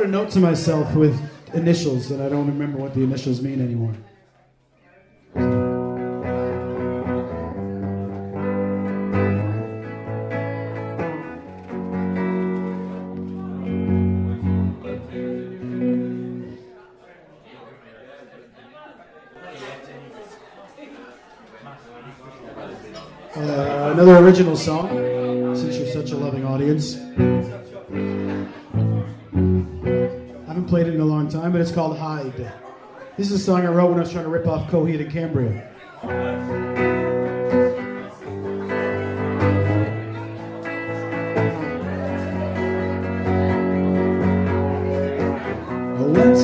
a 0.08 0.10
note 0.10 0.30
to 0.30 0.40
myself 0.40 0.94
with 0.94 1.20
initials 1.52 2.08
that 2.08 2.18
I 2.18 2.30
don't 2.30 2.46
remember 2.46 2.78
what 2.78 2.94
the 2.94 3.02
initials 3.02 3.42
mean 3.42 3.60
anymore. 3.60 3.94
Uh, 23.36 23.92
another 23.92 24.16
original 24.16 24.56
song. 24.56 24.87
called 31.78 31.96
Hide. 31.96 32.52
This 33.16 33.30
is 33.30 33.34
a 33.34 33.38
song 33.38 33.64
I 33.64 33.68
wrote 33.70 33.90
when 33.90 33.98
I 33.98 34.00
was 34.00 34.10
trying 34.10 34.24
to 34.24 34.30
rip 34.30 34.48
off 34.48 34.68
Coheed 34.68 35.00
and 35.00 35.12
Cambria. 35.12 35.70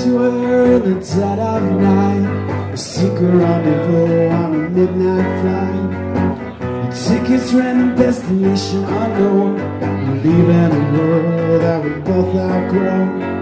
to 0.05 0.18
her 0.18 0.74
in 0.76 0.82
the 0.85 1.01
dead 1.05 1.39
of 1.41 1.62
night. 1.80 2.72
A 2.72 2.76
secret 2.76 3.22
rendezvous 3.22 4.28
on 4.28 4.55
a 4.55 4.70
midnight 4.70 5.41
flight. 5.43 6.95
Tickets 6.95 7.53
random 7.53 7.97
destination 7.97 8.85
unknown. 8.85 9.57
We're 9.57 10.14
leaving 10.14 10.72
a 10.80 10.93
world 10.97 11.61
that 11.61 11.82
we 11.82 11.91
both 12.03 12.37
outgrow. 12.37 13.34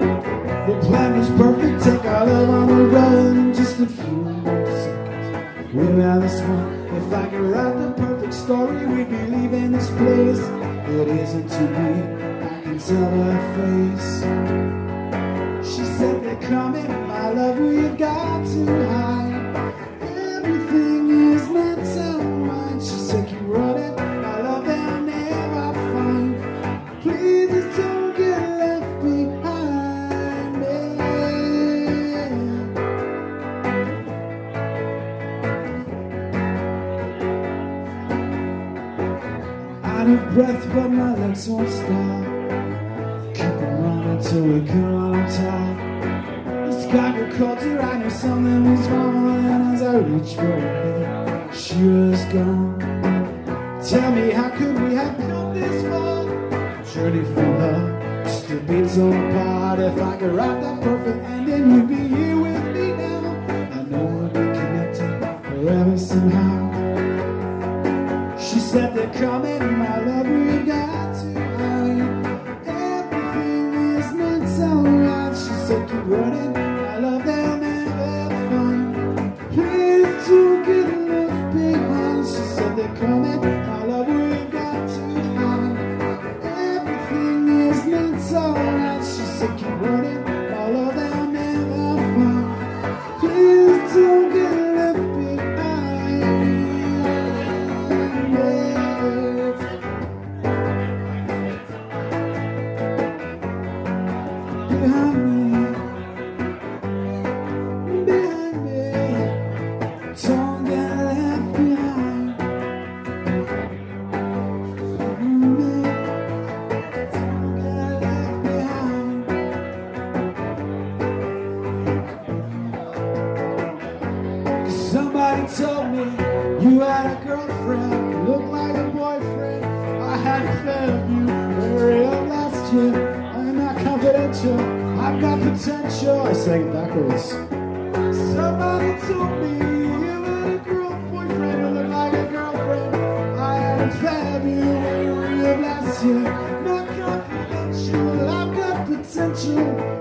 potential, 134.42 135.00
I've 135.00 135.20
got 135.20 135.40
potential. 135.40 136.20
I 136.22 136.32
sang 136.32 136.62
it 136.62 136.72
backwards. 136.72 137.30
Somebody 137.30 139.00
told 139.06 139.40
me 139.40 139.50
you 139.58 139.88
had 140.02 140.50
a 140.50 140.58
girlfriend 140.58 141.32
who 141.32 141.68
looked 141.70 141.88
like 141.88 142.12
a 142.12 142.26
girlfriend. 142.30 142.96
I 143.40 143.54
had 143.56 143.88
a 143.88 143.90
February 143.98 145.52
of 145.52 145.60
last 145.60 146.04
year. 146.04 146.22
Not 146.22 146.88
confidential, 146.88 148.28
I've 148.28 148.56
got 148.56 148.86
potential. 148.86 149.91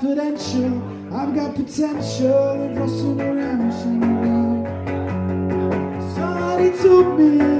confidential. 0.00 1.14
I've 1.14 1.34
got 1.34 1.54
potential, 1.54 2.50
and 2.52 2.78
rushing 2.78 3.20
around. 3.20 3.72
Somebody 6.14 6.70
told 6.78 7.18
me. 7.18 7.59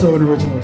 also 0.00 0.16
an 0.16 0.22
original 0.22 0.59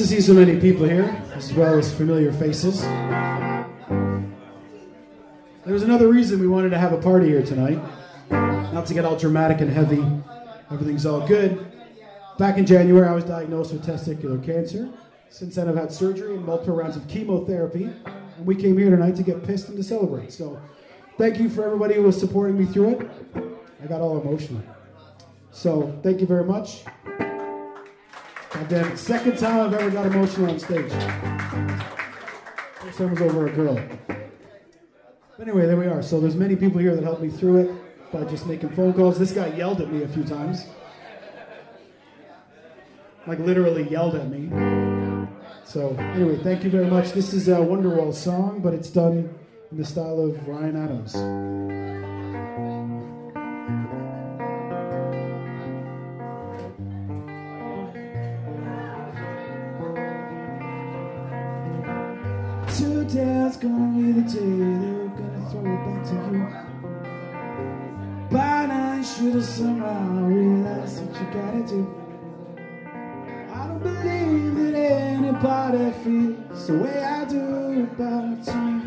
to 0.00 0.06
see 0.06 0.20
so 0.22 0.32
many 0.32 0.58
people 0.58 0.86
here, 0.86 1.04
as 1.34 1.52
well 1.52 1.78
as 1.78 1.94
familiar 1.94 2.32
faces. 2.32 2.80
There 2.80 3.66
was 5.74 5.82
another 5.82 6.08
reason 6.08 6.40
we 6.40 6.48
wanted 6.48 6.70
to 6.70 6.78
have 6.78 6.94
a 6.94 6.96
party 6.96 7.28
here 7.28 7.42
tonight. 7.42 7.78
Not 8.30 8.86
to 8.86 8.94
get 8.94 9.04
all 9.04 9.14
dramatic 9.14 9.60
and 9.60 9.70
heavy, 9.70 10.02
everything's 10.70 11.04
all 11.04 11.28
good. 11.28 11.70
Back 12.38 12.56
in 12.56 12.64
January, 12.64 13.06
I 13.06 13.12
was 13.12 13.24
diagnosed 13.24 13.74
with 13.74 13.84
testicular 13.84 14.42
cancer. 14.42 14.88
Since 15.28 15.56
then, 15.56 15.68
I've 15.68 15.76
had 15.76 15.92
surgery 15.92 16.34
and 16.34 16.46
multiple 16.46 16.76
rounds 16.76 16.96
of 16.96 17.06
chemotherapy. 17.06 17.84
And 17.84 18.46
we 18.46 18.56
came 18.56 18.78
here 18.78 18.88
tonight 18.88 19.16
to 19.16 19.22
get 19.22 19.44
pissed 19.44 19.68
and 19.68 19.76
to 19.76 19.82
celebrate. 19.82 20.32
So, 20.32 20.58
thank 21.18 21.38
you 21.38 21.50
for 21.50 21.62
everybody 21.62 21.96
who 21.96 22.04
was 22.04 22.18
supporting 22.18 22.58
me 22.58 22.64
through 22.64 23.00
it. 23.00 23.10
I 23.84 23.86
got 23.86 24.00
all 24.00 24.18
emotional. 24.18 24.62
So, 25.50 25.94
thank 26.02 26.22
you 26.22 26.26
very 26.26 26.44
much. 26.44 26.84
God 28.60 28.68
damn 28.68 28.92
it. 28.92 28.98
Second 28.98 29.38
time 29.38 29.60
I've 29.60 29.72
ever 29.72 29.90
got 29.90 30.04
emotional 30.04 30.50
on 30.50 30.58
stage. 30.58 30.92
First 32.80 32.98
time 32.98 33.10
was 33.10 33.22
over 33.22 33.46
a 33.46 33.52
girl. 33.52 33.80
But 34.06 35.48
anyway, 35.48 35.64
there 35.64 35.78
we 35.78 35.86
are. 35.86 36.02
So 36.02 36.20
there's 36.20 36.36
many 36.36 36.56
people 36.56 36.78
here 36.78 36.94
that 36.94 37.02
helped 37.02 37.22
me 37.22 37.30
through 37.30 37.56
it 37.56 38.12
by 38.12 38.24
just 38.24 38.44
making 38.44 38.68
phone 38.70 38.92
calls. 38.92 39.18
This 39.18 39.32
guy 39.32 39.46
yelled 39.56 39.80
at 39.80 39.90
me 39.90 40.02
a 40.02 40.08
few 40.08 40.24
times. 40.24 40.66
Like 43.26 43.38
literally 43.38 43.88
yelled 43.88 44.14
at 44.14 44.28
me. 44.28 44.50
So 45.64 45.96
anyway, 45.96 46.36
thank 46.42 46.62
you 46.62 46.68
very 46.68 46.86
much. 46.86 47.12
This 47.12 47.32
is 47.32 47.48
a 47.48 47.56
Wonderwall 47.56 48.12
song, 48.12 48.60
but 48.60 48.74
it's 48.74 48.90
done 48.90 49.34
in 49.70 49.78
the 49.78 49.86
style 49.86 50.20
of 50.20 50.46
Ryan 50.46 50.76
Adams. 50.76 51.79
Today's 63.50 63.68
gonna 63.68 63.98
be 63.98 64.12
the 64.12 64.22
day 64.22 64.38
they're 64.38 65.08
gonna 65.08 65.50
throw 65.50 65.64
it 65.66 65.80
back 65.84 66.00
to 66.06 66.14
you. 66.30 66.44
By 68.30 68.66
now 68.66 68.94
you 68.94 69.02
should 69.02 69.34
have 69.34 69.44
somehow 69.44 70.24
realized 70.26 71.02
what 71.04 71.20
you 71.20 71.26
gotta 71.34 71.62
do. 71.66 71.80
I 73.52 73.66
don't 73.66 73.82
believe 73.82 74.54
that 74.54 74.74
anybody 74.78 75.90
feels 76.04 76.66
the 76.68 76.74
way 76.78 77.02
I 77.02 77.24
do 77.24 77.88
about 77.90 78.46
you. 78.46 78.80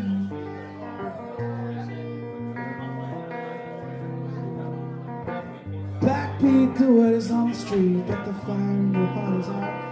Backbeat 6.00 6.78
the 6.78 6.86
word 6.86 7.14
is 7.14 7.30
on 7.30 7.50
the 7.50 7.54
street, 7.54 8.06
but 8.06 8.24
the 8.24 8.32
fire 8.32 8.56
in 8.56 8.94
your 8.94 9.06
heart 9.08 9.40
is 9.40 9.48
out. 9.50 9.83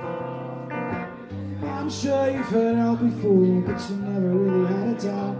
I'm 1.83 1.91
sure 1.91 2.31
you've 2.31 2.47
heard 2.47 2.77
it 2.77 2.81
all 2.81 2.95
before, 2.95 3.61
but 3.63 3.91
you 3.91 3.97
never 3.97 4.29
really 4.29 4.73
had 4.73 4.89
a 4.89 5.03
doubt. 5.03 5.37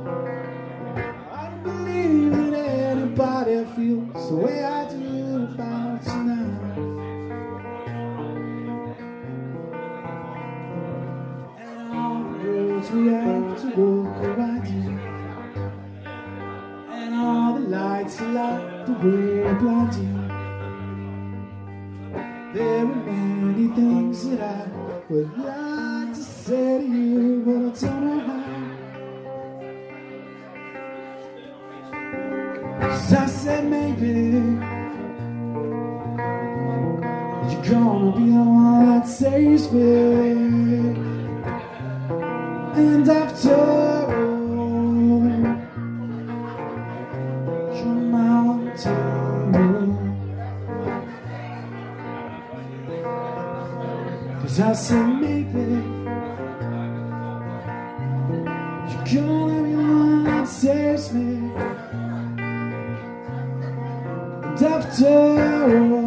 I 1.31 1.51
don't 1.51 1.63
believe 1.63 2.33
that 2.51 2.69
anybody 2.69 3.65
feels 3.77 4.29
the 4.29 4.35
way 4.35 4.65
I 4.65 4.91
do 4.91 5.45
about 5.45 6.05
now. 6.05 6.51
And 11.61 11.95
all 11.95 12.25
the 12.25 12.39
roads 12.51 12.91
we 12.91 13.07
have 13.07 13.61
to 13.61 13.67
walk 13.81 14.17
around 14.25 14.67
you. 14.67 14.99
And 16.91 17.15
all 17.15 17.55
the 17.55 17.61
lights 17.69 18.21
light 18.21 18.87
the 18.87 18.95
way 18.95 19.47
I 19.49 19.53
blind 19.61 19.95
you. 19.95 20.13
There 22.53 22.79
are 22.81 22.85
many 22.85 23.69
things 23.77 24.29
that 24.29 24.41
I 24.41 24.67
would 25.09 25.31
to 25.37 25.82
say 26.45 26.79
to 26.79 26.85
you, 26.85 27.43
but 27.47 27.55
I 27.55 27.87
don't 27.87 28.03
know 28.05 28.19
how. 28.27 28.43
'Cause 32.81 33.13
I 33.13 33.27
said 33.27 33.63
maybe 33.77 34.15
you're 37.49 37.67
gonna 37.71 38.11
be 38.17 38.27
the 38.37 38.45
one 38.61 38.81
that 38.87 39.07
saves 39.07 39.65
me. 39.73 39.93
And 42.75 43.09
after 43.09 43.55
all, 43.55 44.11
you're 47.79 47.93
I 54.61 54.75
said 54.75 55.12
And 65.01 66.02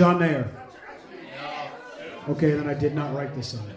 John 0.00 0.18
Mayer? 0.18 0.48
Okay, 2.30 2.52
then 2.52 2.66
I 2.66 2.72
did 2.72 2.94
not 2.94 3.14
write 3.14 3.34
this 3.34 3.54
on 3.54 3.60
it. 3.68 3.76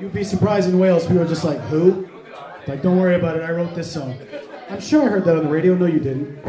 You'd 0.00 0.12
be 0.12 0.22
surprised 0.22 0.68
in 0.68 0.78
Wales, 0.78 1.08
people 1.08 1.22
are 1.22 1.26
just 1.26 1.42
like, 1.42 1.58
who? 1.62 2.08
Like, 2.68 2.82
don't 2.82 3.00
worry 3.00 3.16
about 3.16 3.36
it, 3.36 3.42
I 3.42 3.50
wrote 3.50 3.74
this 3.74 3.90
song. 3.92 4.16
I'm 4.68 4.80
sure 4.80 5.02
I 5.02 5.06
heard 5.08 5.24
that 5.24 5.38
on 5.38 5.42
the 5.46 5.50
radio. 5.50 5.74
No, 5.74 5.86
you 5.86 5.98
didn't. 5.98 6.40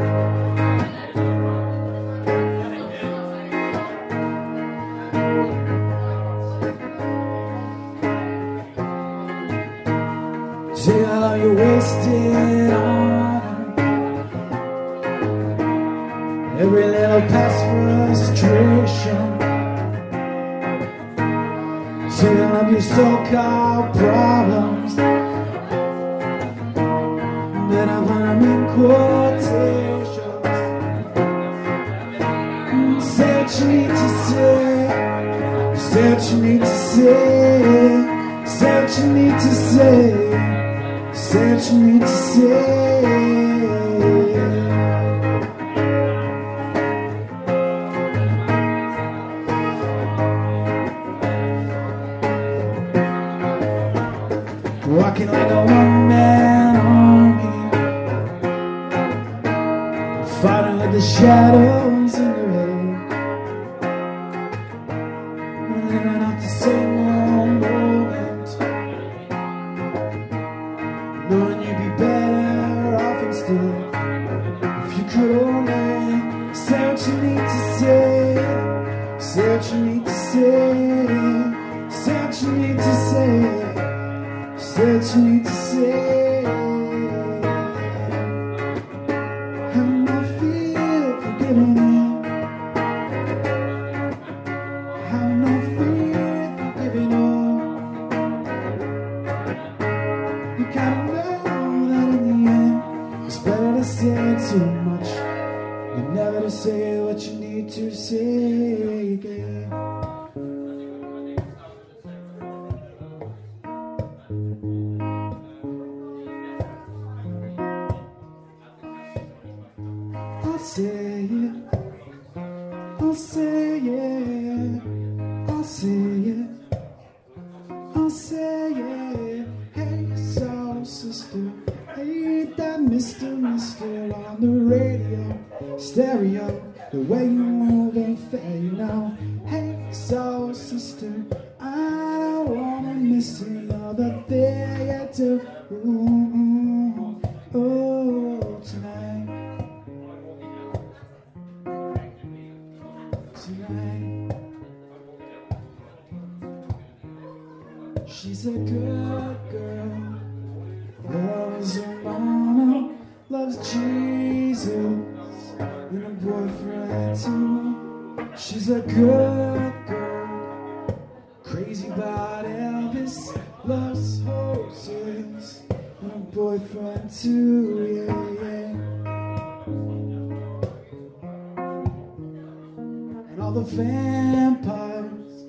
all 183.42 183.52
the 183.52 183.62
vampires 183.62 185.46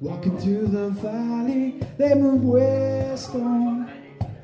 walking 0.00 0.36
through 0.38 0.66
the 0.66 0.90
valley. 0.90 1.80
They 1.96 2.14
move 2.14 2.44
west 2.44 3.34
on 3.34 3.88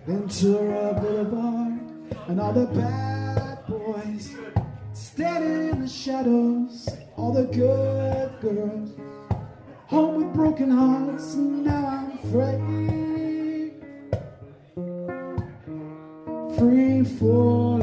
Ventura 0.06 0.94
Boulevard, 1.00 1.80
and 2.28 2.40
all 2.40 2.52
the 2.52 2.66
bad 2.66 3.66
boys 3.66 4.36
standing 4.92 5.70
in 5.70 5.80
the 5.80 5.88
shadows. 5.88 6.88
All 7.16 7.32
the 7.32 7.44
good 7.44 8.40
girls 8.40 8.90
home 9.86 10.16
with 10.16 10.34
broken 10.34 10.70
hearts, 10.70 11.34
and 11.34 11.64
now 11.64 11.86
I'm 11.86 12.18
free, 12.30 13.72
free 16.56 17.04
for. 17.18 17.75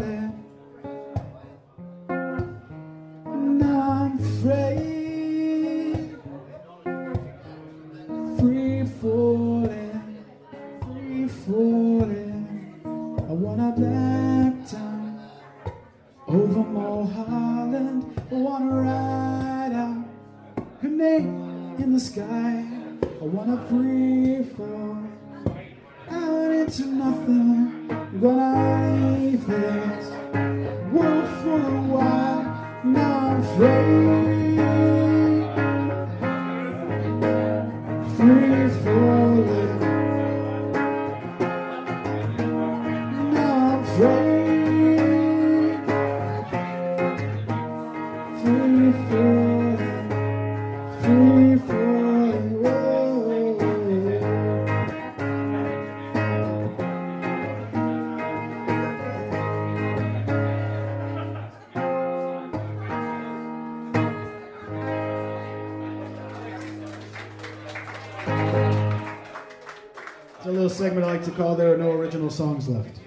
segment 70.84 71.05
I 71.05 71.14
like 71.14 71.23
to 71.23 71.31
call 71.31 71.55
There 71.55 71.73
Are 71.73 71.77
No 71.77 71.91
Original 71.91 72.30
Songs 72.30 72.68
Left. 72.68 72.99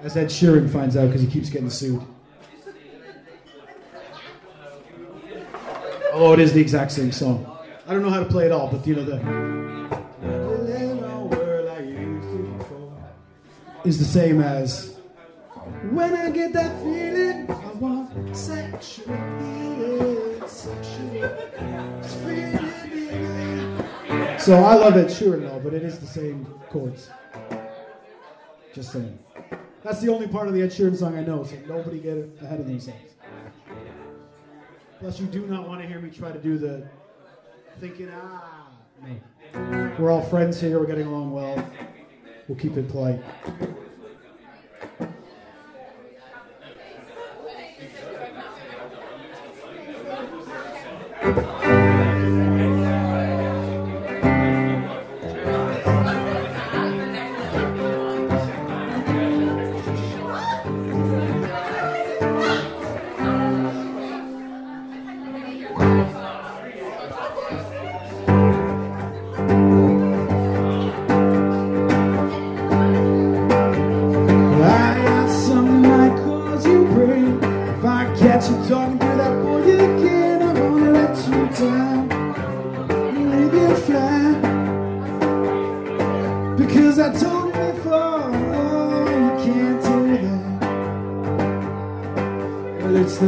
As 0.00 0.16
Ed 0.16 0.26
Sheeran 0.26 0.68
finds 0.68 0.96
out 0.96 1.06
because 1.06 1.20
he 1.20 1.28
keeps 1.28 1.48
getting 1.48 1.70
sued. 1.70 2.02
Oh, 6.12 6.32
it 6.32 6.40
is 6.40 6.52
the 6.52 6.60
exact 6.60 6.90
same 6.90 7.12
song. 7.12 7.56
I 7.86 7.92
don't 7.92 8.02
know 8.02 8.10
how 8.10 8.18
to 8.18 8.28
play 8.28 8.46
it 8.46 8.50
all, 8.50 8.66
but 8.66 8.84
you 8.84 8.96
know 8.96 9.04
the. 9.04 9.20
Is 13.84 14.00
the 14.00 14.04
same 14.04 14.40
as. 14.40 14.91
So 24.42 24.56
I 24.56 24.74
love 24.74 24.96
Ed 24.96 25.06
Sheeran 25.06 25.42
though, 25.42 25.60
but 25.60 25.72
it 25.72 25.84
is 25.84 26.00
the 26.00 26.06
same 26.06 26.44
chords. 26.68 27.08
Just 28.74 28.90
saying. 28.90 29.16
That's 29.84 30.00
the 30.00 30.12
only 30.12 30.26
part 30.26 30.48
of 30.48 30.54
the 30.54 30.62
Ed 30.62 30.70
Sheeran 30.70 30.96
song 30.96 31.16
I 31.16 31.22
know, 31.22 31.44
so 31.44 31.54
nobody 31.68 32.00
get 32.00 32.16
ahead 32.42 32.58
of 32.58 32.66
themselves. 32.66 33.14
Plus, 34.98 35.20
you 35.20 35.26
do 35.26 35.46
not 35.46 35.68
want 35.68 35.80
to 35.80 35.86
hear 35.86 36.00
me 36.00 36.10
try 36.10 36.32
to 36.32 36.40
do 36.40 36.58
the 36.58 36.88
thinking, 37.78 38.10
ah. 38.12 38.68
No. 39.54 39.94
We're 40.00 40.10
all 40.10 40.22
friends 40.22 40.60
here, 40.60 40.80
we're 40.80 40.86
getting 40.86 41.06
along 41.06 41.30
well. 41.30 41.64
We'll 42.48 42.58
keep 42.58 42.76
it 42.76 42.88
polite. 42.88 43.22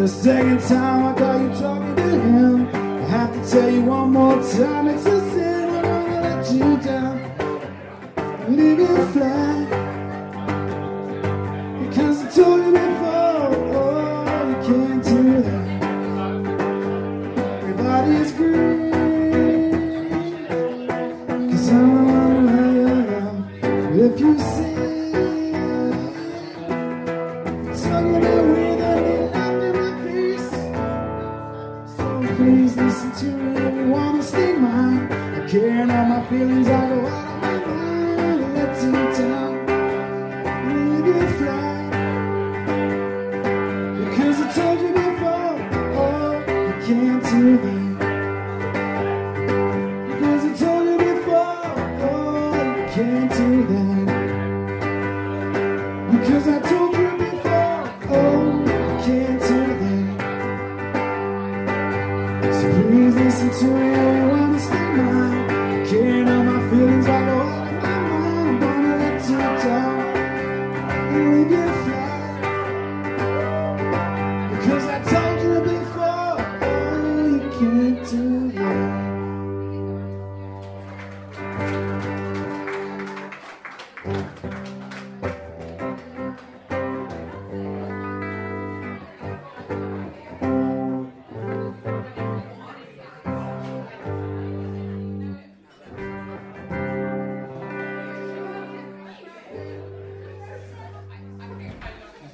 The 0.01 0.09
second 0.09 0.61
time 0.63 1.15
I 1.15 1.19
got 1.19 1.34
please 32.45 32.77
listen 32.77 33.11
to 33.13 33.25
me 33.25 33.57
if 33.57 33.75
you 33.75 33.89
wanna 33.89 34.23
stay 34.23 34.53
mine. 34.53 35.11
I 35.11 35.49
can't 35.49 35.91
all 35.91 36.05
my 36.05 36.23
feelings, 36.29 36.69
I 36.69 36.89
go 36.91 37.07
out 37.07 37.24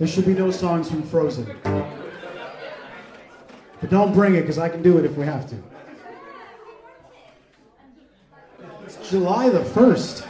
There 0.00 0.08
should 0.08 0.24
be 0.24 0.32
no 0.32 0.50
songs 0.50 0.90
from 0.90 1.02
Frozen. 1.02 1.54
But 1.62 1.90
don't 3.90 4.14
bring 4.14 4.34
it 4.34 4.40
because 4.40 4.56
I 4.56 4.70
can 4.70 4.82
do 4.82 4.96
it 4.96 5.04
if 5.04 5.14
we 5.14 5.26
have 5.26 5.46
to. 5.50 5.56
It's 8.86 9.10
July 9.10 9.50
the 9.50 9.60
1st. 9.60 10.26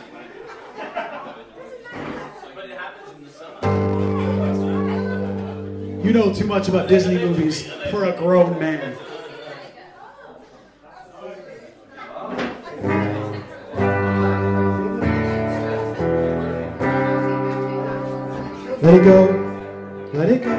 You 6.05 6.13
know 6.13 6.35
too 6.35 6.49
much 6.49 6.69
about 6.69 6.89
Disney 6.89 7.19
movies 7.19 7.71
for 7.93 8.07
a 8.07 8.19
grown 8.19 8.59
man. 8.59 8.97
Let 18.83 18.95
it 18.95 19.05
go, 19.05 19.40
let 20.21 20.29
it 20.29 20.45
go. 20.45 20.53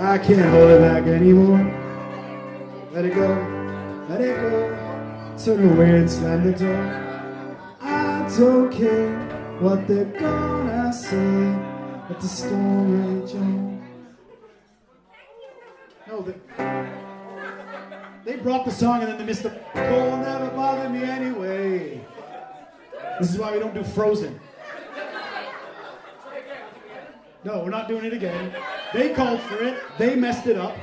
I 0.00 0.16
can't 0.16 0.48
hold 0.48 0.70
it 0.70 0.80
back 0.80 1.04
anymore. 1.04 1.60
Let 2.90 3.04
it 3.04 3.14
go, 3.14 3.28
let 4.08 4.22
it 4.22 4.34
go. 4.34 5.36
Turn 5.44 5.72
away 5.72 5.90
and 5.98 6.10
slam 6.10 6.44
the 6.44 6.52
door. 6.52 6.84
I 7.82 8.26
don't 8.38 8.72
care 8.72 9.14
what 9.60 9.86
they're 9.86 10.06
gonna 10.06 10.90
say. 10.90 11.16
Let 12.08 12.18
the 12.18 12.28
storm 12.28 13.20
rage 13.20 13.34
on. 13.34 13.86
No, 16.08 16.22
they, 16.22 16.36
they 18.24 18.36
brought 18.36 18.64
the 18.64 18.70
song 18.70 19.02
and 19.02 19.08
then 19.08 19.18
they 19.18 19.24
missed 19.26 19.42
the. 19.42 19.50
Cold 19.74 20.20
never 20.20 20.48
bothered 20.56 20.92
me 20.92 21.02
anyway. 21.02 22.00
This 23.20 23.34
is 23.34 23.38
why 23.38 23.52
we 23.52 23.58
don't 23.58 23.74
do 23.74 23.84
Frozen. 23.84 24.40
No, 27.42 27.62
we're 27.64 27.70
not 27.70 27.88
doing 27.88 28.04
it 28.04 28.12
again. 28.12 28.54
They 28.92 29.14
called 29.14 29.40
for 29.40 29.62
it. 29.62 29.78
They 29.98 30.14
messed 30.14 30.46
it 30.46 30.58
up. 30.58 30.76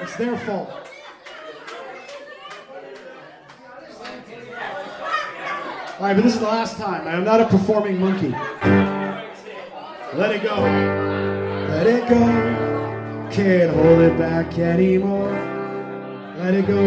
It's 0.00 0.14
their 0.16 0.36
fault. 0.38 0.70
All 5.98 6.06
right, 6.06 6.14
but 6.14 6.22
this 6.22 6.34
is 6.34 6.40
the 6.40 6.46
last 6.46 6.76
time. 6.76 7.06
I 7.06 7.12
am 7.12 7.24
not 7.24 7.40
a 7.40 7.46
performing 7.46 7.98
monkey. 7.98 8.30
Let 10.16 10.30
it 10.30 10.42
go. 10.42 10.54
Let 11.68 11.86
it 11.86 12.08
go. 12.08 13.28
Can't 13.32 13.74
hold 13.74 14.00
it 14.00 14.16
back 14.16 14.56
anymore. 14.56 15.32
Let 16.38 16.54
it 16.54 16.66
go. 16.68 16.80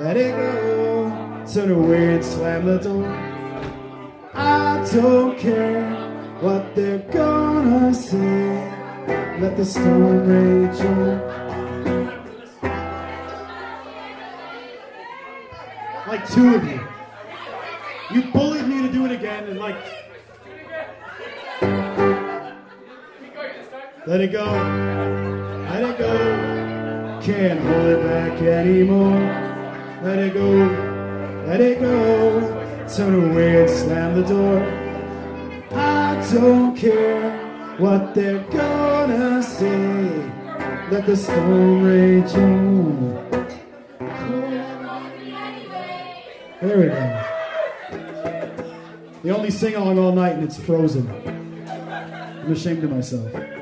Let 0.00 0.16
it 0.16 0.34
go. 0.34 1.44
Turn 1.52 1.70
away 1.70 2.14
and 2.14 2.24
slam 2.24 2.66
the 2.66 2.78
door. 2.78 3.06
I 4.34 4.86
don't 4.92 5.38
care 5.38 6.09
what 6.40 6.74
they're 6.74 6.98
gonna 6.98 7.92
say. 7.92 8.72
Let 9.40 9.56
the 9.56 9.64
storm 9.64 10.26
rage 10.26 10.80
on. 10.80 11.20
Like 16.08 16.28
two 16.30 16.54
of 16.54 16.64
you. 16.64 16.80
You 18.12 18.32
bullied 18.32 18.66
me 18.66 18.82
to 18.82 18.92
do 18.92 19.04
it 19.04 19.12
again, 19.12 19.44
and 19.48 19.58
like. 19.58 19.76
Let 24.06 24.20
it 24.22 24.32
go. 24.32 24.46
Let 25.70 25.84
it 25.84 25.98
go. 25.98 27.20
Can't 27.22 27.60
hold 27.60 27.86
it 27.86 28.02
back 28.02 28.40
anymore. 28.40 29.20
Let 30.02 30.18
it 30.18 30.32
go. 30.32 30.50
Let 31.46 31.60
it 31.60 31.80
go. 31.80 32.86
Turn 32.88 33.30
away 33.30 33.60
and 33.60 33.70
slam 33.70 34.14
the 34.14 34.26
door. 34.26 34.79
Don't 36.28 36.76
care 36.76 37.76
what 37.78 38.14
they're 38.14 38.44
gonna 38.50 39.42
say. 39.42 40.30
Let 40.90 41.06
the 41.06 41.16
storm 41.16 41.82
rage 41.82 42.32
on. 42.34 43.14
There 46.60 46.78
we 46.78 46.86
go. 46.86 47.24
The 49.22 49.30
only 49.34 49.50
sing 49.50 49.74
along 49.74 49.98
all 49.98 50.12
night 50.12 50.34
and 50.34 50.44
it's 50.44 50.58
frozen. 50.58 51.08
I'm 51.66 52.52
ashamed 52.52 52.84
of 52.84 52.90
myself. 52.90 53.59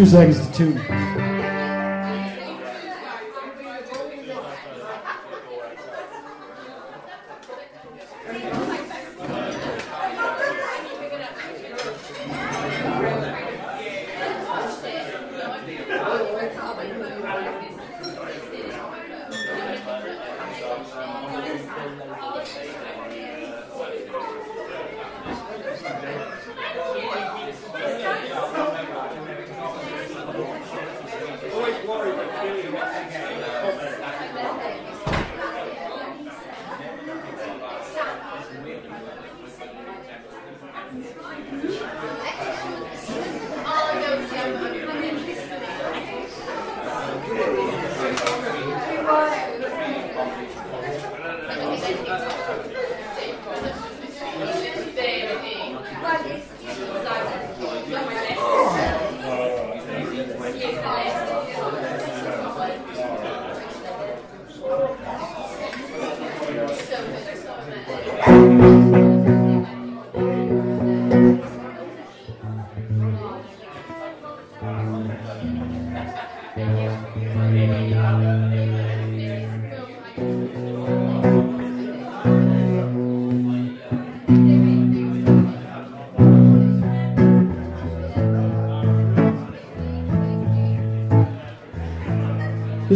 Two 0.00 0.06
seconds 0.06 0.46
to 0.46 0.54
tune. 0.54 0.99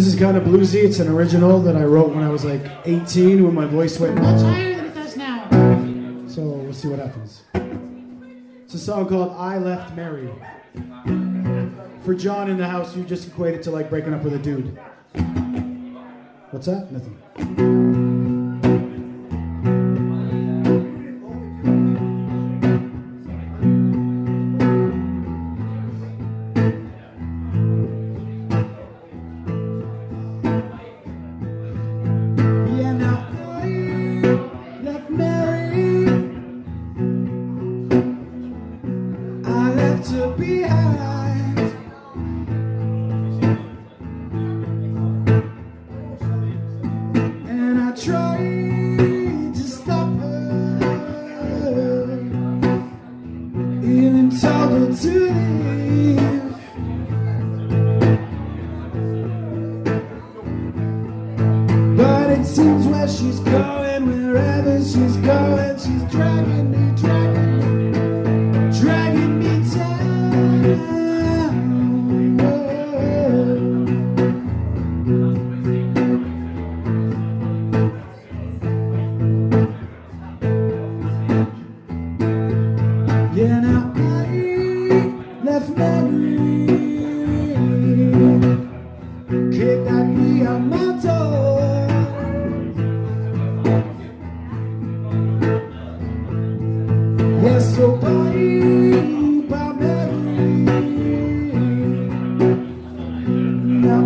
This 0.04 0.12
is 0.12 0.20
kind 0.20 0.36
of 0.36 0.42
bluesy. 0.42 0.84
It's 0.84 0.98
an 0.98 1.08
original 1.08 1.60
that 1.62 1.76
I 1.76 1.84
wrote 1.84 2.14
when 2.14 2.22
I 2.22 2.28
was 2.28 2.44
like 2.44 2.60
18 2.84 3.42
when 3.42 3.54
my 3.54 3.64
voice 3.64 3.98
went 3.98 4.16
much 4.16 4.42
higher 4.42 4.76
than 4.76 4.84
it 4.84 4.94
does 4.94 5.16
now. 5.16 5.48
So 6.28 6.42
we'll 6.42 6.74
see 6.74 6.88
what 6.88 6.98
happens. 6.98 7.40
It's 8.64 8.74
a 8.74 8.78
song 8.78 9.08
called 9.08 9.34
I 9.38 9.56
Left 9.56 9.96
Mary. 9.96 10.28
For 12.04 12.14
John 12.14 12.50
in 12.50 12.58
the 12.58 12.68
house, 12.68 12.94
you 12.94 13.02
just 13.02 13.28
equate 13.28 13.54
it 13.54 13.62
to 13.62 13.70
like 13.70 13.88
breaking 13.88 14.12
up 14.12 14.22
with 14.22 14.34
a 14.34 14.38
dude. 14.38 14.78
What's 16.50 16.66
that? 16.66 16.92
Nothing. 16.92 17.93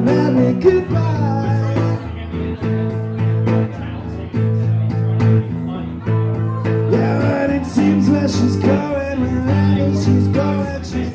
merry 0.09 0.53
goodbye. 0.55 1.99
Yeah, 6.91 7.15
but 7.23 7.51
it 7.51 7.67
seems 7.67 8.09
where 8.11 8.29
she's 8.29 8.57
going, 8.57 9.21
wherever 9.21 9.93
she's 10.05 10.29
going, 10.29 10.83
she's 10.85 11.08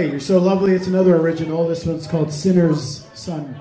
Hey, 0.00 0.12
You're 0.12 0.18
So 0.18 0.40
Lovely. 0.40 0.72
It's 0.72 0.86
another 0.86 1.16
original. 1.16 1.68
This 1.68 1.84
one's 1.84 2.06
called 2.06 2.32
Sinner's 2.32 3.06
Son. 3.12 3.60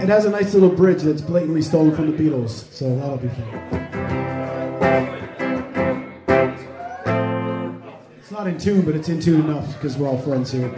It 0.00 0.08
has 0.08 0.26
a 0.26 0.30
nice 0.30 0.54
little 0.54 0.68
bridge 0.68 1.02
that's 1.02 1.22
blatantly 1.22 1.60
stolen 1.60 1.92
from 1.92 2.16
the 2.16 2.16
Beatles, 2.16 2.72
so 2.72 2.94
that'll 2.94 3.16
be 3.16 3.26
fun. 3.30 3.48
It's 8.20 8.30
not 8.30 8.46
in 8.46 8.58
tune, 8.58 8.82
but 8.82 8.94
it's 8.94 9.08
in 9.08 9.20
tune 9.20 9.40
enough 9.40 9.66
because 9.74 9.96
we're 9.96 10.06
all 10.06 10.22
friends 10.22 10.52
here. 10.52 10.72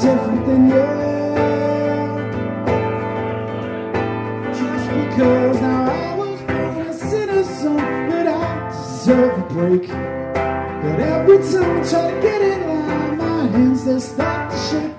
different 0.00 0.46
than 0.46 0.68
you. 0.68 0.88
Just 4.58 4.86
because 5.00 5.60
now 5.60 5.90
I 5.90 6.14
was 6.16 6.40
born 6.42 6.86
a 6.86 6.92
sinner, 6.94 7.44
son, 7.44 8.08
but 8.08 8.26
I 8.26 8.68
deserve 8.70 9.38
a 9.38 9.54
break. 9.54 9.88
But 9.88 11.00
every 11.00 11.38
time 11.38 11.80
I 11.80 11.88
try 11.90 12.10
to 12.10 12.20
get 12.22 12.40
in 12.42 12.60
line, 12.68 13.16
my 13.18 13.46
hands, 13.48 13.84
they 13.84 13.98
start 13.98 14.50
to 14.52 14.56
shake. 14.68 14.97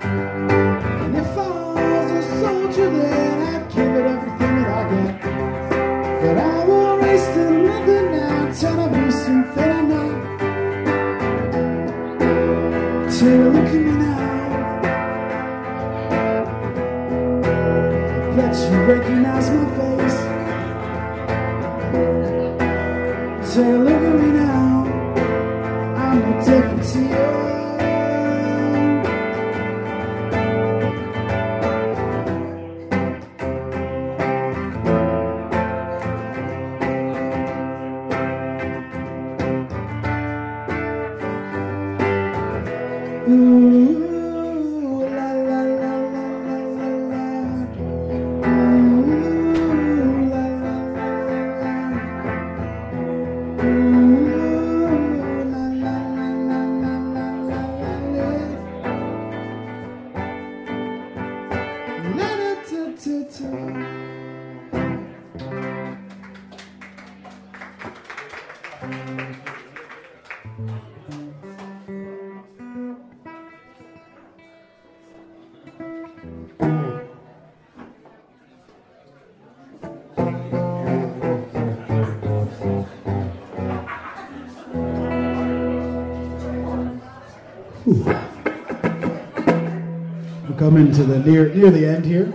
coming 90.80 90.94
to 90.94 91.04
the 91.04 91.18
near 91.30 91.54
near 91.54 91.70
the 91.70 91.86
end 91.86 92.06
here 92.06 92.32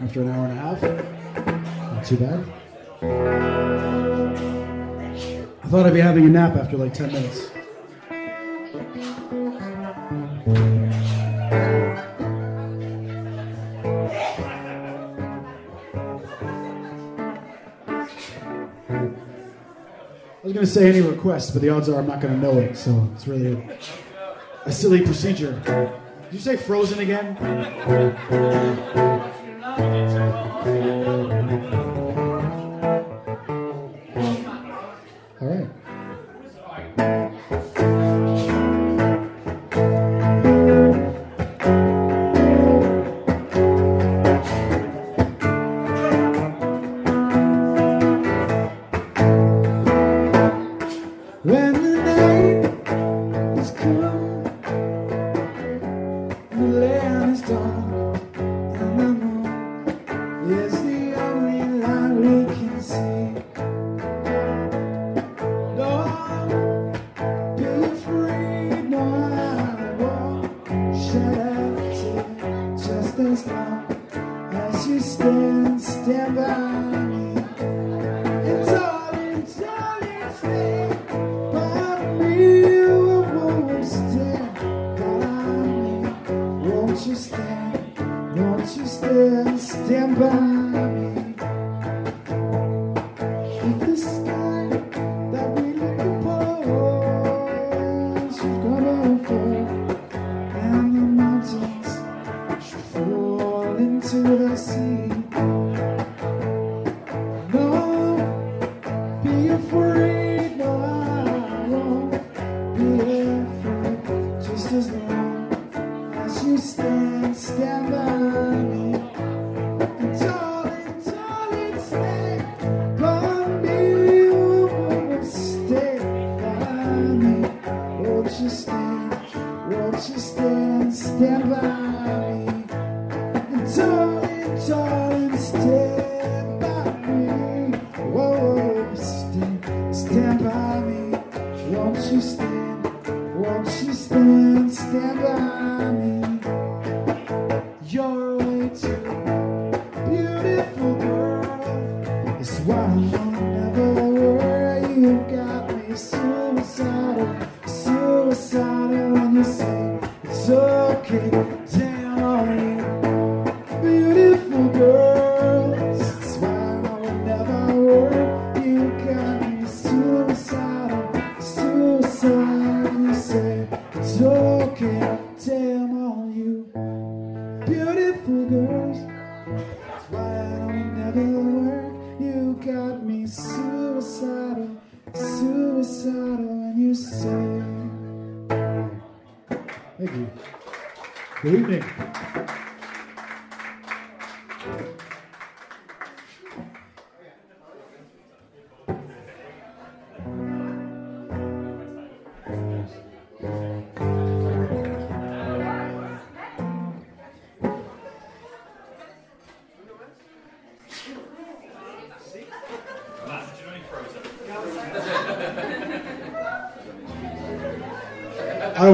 after 0.00 0.22
an 0.22 0.28
hour 0.28 0.46
and 0.46 0.56
a 0.56 0.62
half. 0.62 0.80
Not 1.92 2.04
too 2.06 2.16
bad. 2.16 2.44
I 5.64 5.66
thought 5.66 5.86
I'd 5.86 5.92
be 5.92 5.98
having 6.00 6.24
a 6.24 6.28
nap 6.28 6.54
after 6.54 6.76
like 6.76 6.94
10 6.94 7.12
minutes. 7.12 7.50
I 20.38 20.44
was 20.44 20.52
going 20.52 20.66
to 20.66 20.72
say 20.72 20.88
any 20.88 21.00
requests, 21.00 21.50
but 21.50 21.60
the 21.62 21.70
odds 21.70 21.88
are 21.88 21.98
I'm 21.98 22.06
not 22.06 22.20
going 22.20 22.34
to 22.34 22.40
know 22.40 22.58
it, 22.58 22.76
so 22.76 23.10
it's 23.14 23.26
really 23.26 23.54
a, 23.54 23.78
a 24.66 24.72
silly 24.72 25.02
procedure. 25.02 26.00
Did 26.32 26.38
you 26.38 26.44
say 26.44 26.56
frozen 26.56 26.98
again? 27.00 27.36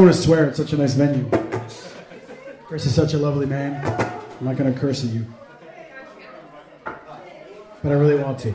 want 0.09 0.17
to 0.17 0.23
swear. 0.23 0.47
It's 0.47 0.57
such 0.57 0.73
a 0.73 0.79
nice 0.79 0.95
venue. 0.95 1.29
Chris 2.65 2.87
is 2.87 2.95
such 2.95 3.13
a 3.13 3.19
lovely 3.19 3.45
man. 3.45 3.85
I'm 4.41 4.47
not 4.47 4.57
going 4.57 4.73
to 4.73 4.81
curse 4.81 5.05
at 5.05 5.11
you. 5.11 5.27
But 6.87 6.97
I 7.85 7.93
really 7.93 8.15
want 8.15 8.39
to. 8.39 8.55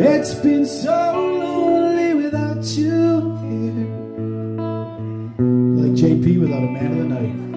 It's 0.00 0.32
been 0.32 0.64
so 0.64 0.90
lonely 1.40 2.14
without 2.14 2.64
you 2.64 3.36
here. 3.42 3.88
Like 5.74 5.92
JP 5.98 6.40
without 6.40 6.62
a 6.62 6.70
man 6.70 6.92
of 6.92 6.98
the 6.98 7.04
night. 7.04 7.47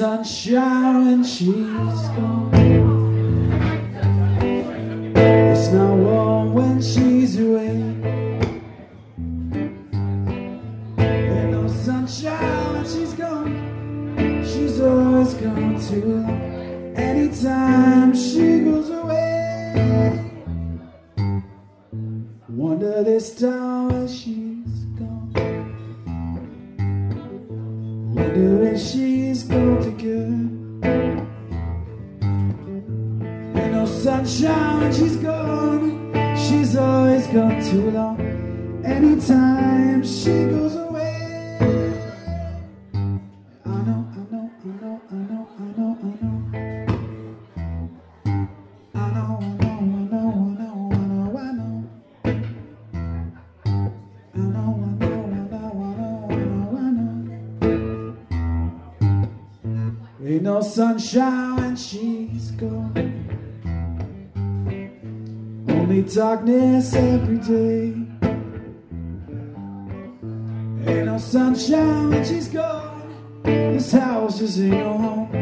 sun 0.00 0.24
shower 0.24 1.02
and 1.12 1.26
she's 1.26 1.44
gone. 2.16 2.50
It's 5.14 5.68
not 5.74 5.94
warm 5.94 6.54
when 6.54 6.80
she's 6.80 7.38
away. 7.38 7.76
There's 10.96 11.52
no 11.52 11.68
sunshine 11.68 12.72
when 12.72 12.84
she's 12.86 13.12
gone. 13.12 13.52
She's 14.50 14.80
always 14.80 15.34
gone 15.34 15.78
too 15.78 16.19
your 60.60 60.68
sunshine 60.68 61.56
when 61.56 61.74
she's 61.74 62.50
gone. 62.50 62.92
Only 65.70 66.02
darkness 66.02 66.92
every 66.92 67.38
day. 67.38 67.94
Ain't 70.86 71.06
no 71.06 71.16
sunshine 71.16 72.10
when 72.10 72.24
she's 72.26 72.48
gone. 72.48 73.40
This 73.42 73.92
house 73.92 74.42
is 74.42 74.60
ain't 74.60 74.72
no 74.72 74.98
home. 74.98 75.34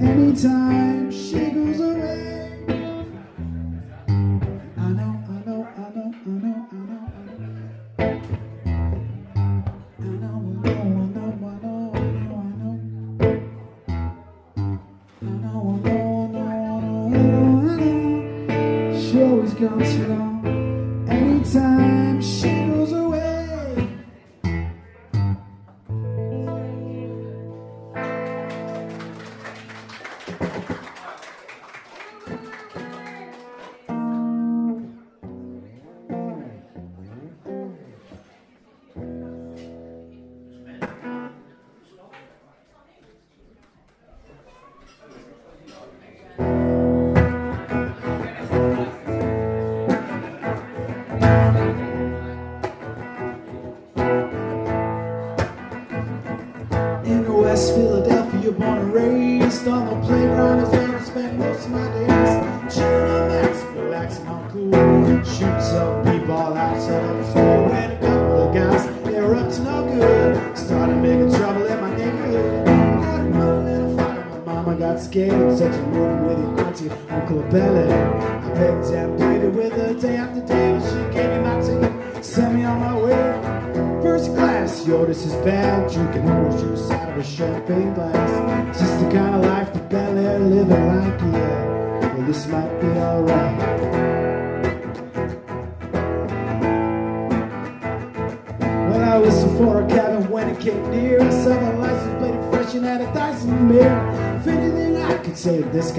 Anytime 0.00 1.12
she 1.12 1.50
goes 1.50 1.80
away. 1.80 1.95
she 19.16 19.22
always 19.22 19.54
goes 19.54 19.96
wrong 19.96 20.44
anytime 21.08 22.20
she 22.20 22.55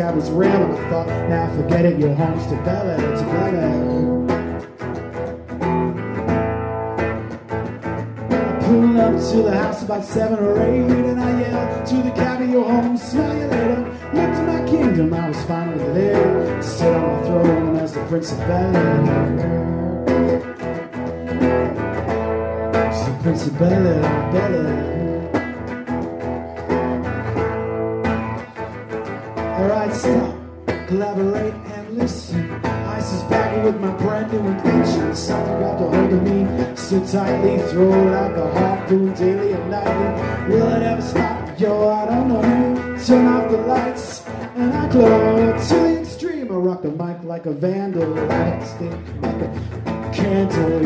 I 0.08 0.12
was 0.12 0.32
real 0.32 0.50
and 0.50 0.72
I 0.72 0.90
thought, 0.90 1.08
now 1.28 1.54
forget 1.54 1.84
it, 1.84 2.00
your 2.00 2.16
home's 2.16 2.48
to 2.48 2.56
Bel 2.64 2.90
Air, 2.90 2.98
to 2.98 3.24
Bel 3.24 3.56
Air. 3.58 3.98
Pulling 8.62 9.00
up 9.02 9.20
to 9.32 9.38
the 9.44 9.52
house 9.52 9.84
about 9.84 10.06
seven 10.06 10.40
or 10.40 10.62
eight, 10.64 10.90
and 11.12 11.20
I 11.20 11.42
yelled 11.42 11.88
to 11.88 11.96
the 12.04 12.12
cabbie, 12.12 12.46
your 12.54 12.64
home, 12.64 12.96
smell 12.96 13.38
you 13.38 13.48
later. 13.48 13.84
Look 14.14 14.32
to 14.38 14.44
my 14.44 14.64
kingdom, 14.66 15.14
I 15.14 15.28
was 15.28 15.44
finally 15.44 15.94
there. 15.94 16.56
To 16.56 16.64
sit 16.64 16.94
on 16.94 17.02
my 17.02 17.22
throne 17.28 17.76
as 17.76 17.94
the 17.94 18.06
Prince 18.06 18.32
of 18.32 18.38
Bel 18.40 18.78
Air. 18.78 19.28
Prince 23.24 23.48
of 23.48 23.60
Bel 23.60 23.88
Air, 23.88 24.32
Bel 24.32 24.68
Air. 24.68 24.97
like 37.86 38.36
a 38.36 38.52
harpoon 38.60 39.14
daily 39.14 39.54
and 39.54 39.70
nightly. 39.70 40.54
Will 40.54 40.68
it 40.74 40.84
ever 40.84 41.02
stop? 41.02 41.60
Yo, 41.60 41.90
I 41.90 42.06
don't 42.06 42.28
know. 42.28 42.98
Turn 43.06 43.28
off 43.28 43.52
the 43.52 43.58
lights 43.58 44.26
and 44.56 44.74
I 44.74 44.92
glow 44.92 45.58
to 45.58 45.74
the 45.76 46.02
extreme. 46.02 46.52
I 46.52 46.56
rock 46.56 46.82
the 46.82 46.90
mic 46.90 47.24
like 47.24 47.46
a 47.46 47.54
vandal. 47.54 48.32
I 48.32 48.64
stick 48.64 48.92
like 49.22 49.42
a 49.42 50.12
candle. 50.14 50.77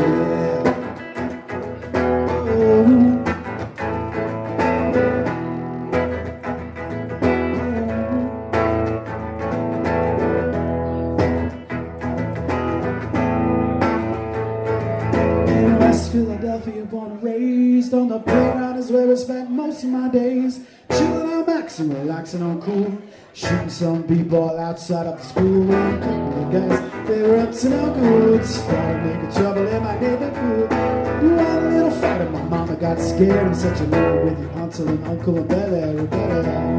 scared 33.16 33.50
was 33.50 33.62
such 33.62 33.80
a 33.82 33.84
with 34.24 34.40
your 34.40 34.50
and 34.88 35.06
uncle 35.06 35.38
and 35.38 35.48
Bel 35.50 35.76
Air, 35.76 36.04
Bel 36.08 36.46
Air, 36.46 36.70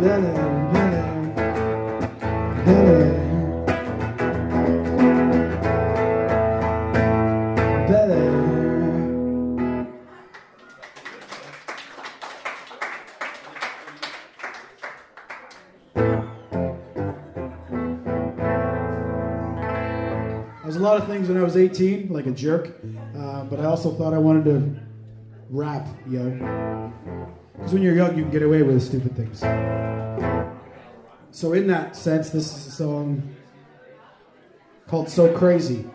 Bel 0.00 0.24
Air, 0.24 0.64
Bel 2.64 2.88
Air, 2.88 3.14
Bel 7.86 8.12
Air. 8.12 8.40
There's 20.62 20.76
a 20.76 20.80
lot 20.80 20.96
of 20.96 21.06
things 21.06 21.28
when 21.28 21.36
I 21.36 21.42
was 21.42 21.56
18, 21.58 22.08
like 22.10 22.26
a 22.26 22.30
jerk 22.30 22.80
also 23.80 23.96
thought 23.96 24.12
I 24.12 24.18
wanted 24.18 24.44
to 24.44 24.78
rap, 25.48 25.88
yo. 26.06 26.28
Because 27.54 27.72
when 27.72 27.80
you're 27.80 27.94
young, 27.94 28.14
you 28.14 28.24
can 28.24 28.30
get 28.30 28.42
away 28.42 28.62
with 28.62 28.82
stupid 28.82 29.16
things. 29.16 29.40
So, 31.30 31.54
in 31.54 31.66
that 31.68 31.96
sense, 31.96 32.28
this 32.28 32.54
is 32.54 32.66
a 32.66 32.70
song 32.72 33.34
called 34.86 35.08
So 35.08 35.34
Crazy. 35.34 35.88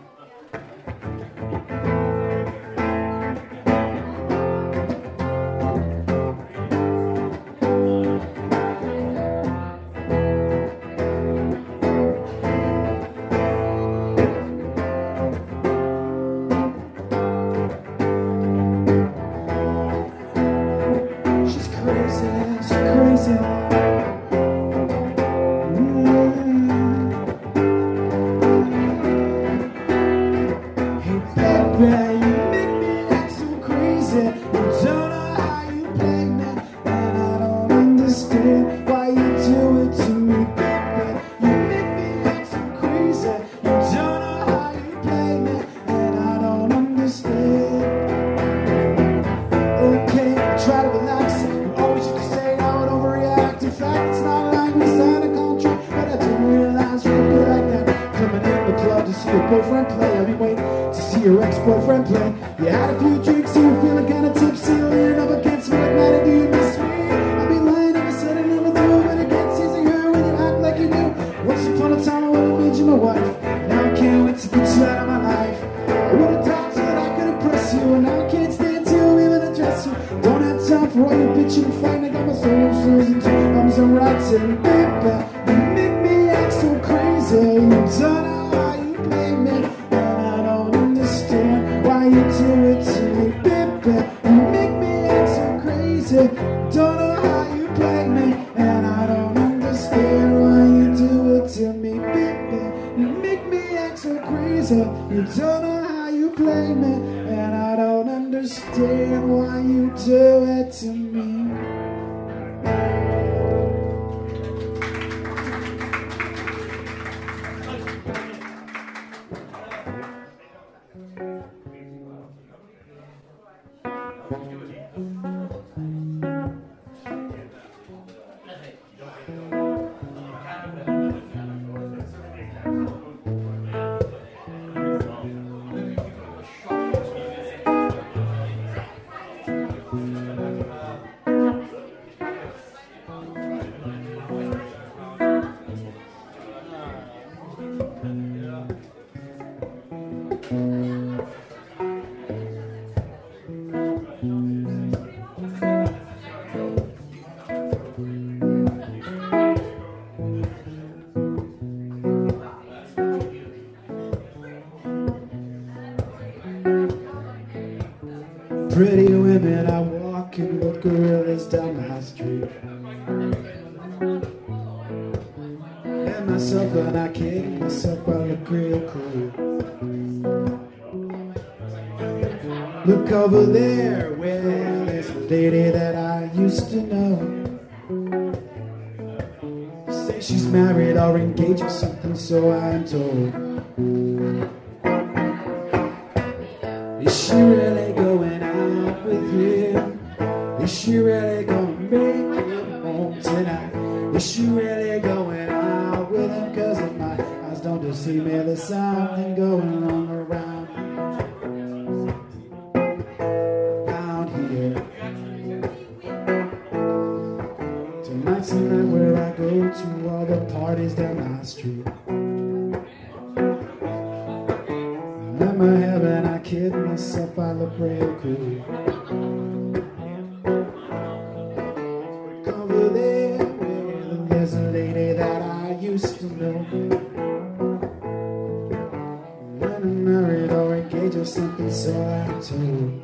they 241.06 241.18
do 241.18 241.24
something 241.24 241.70
so 241.70 241.92
I'm 242.02 242.42
told. 242.42 243.02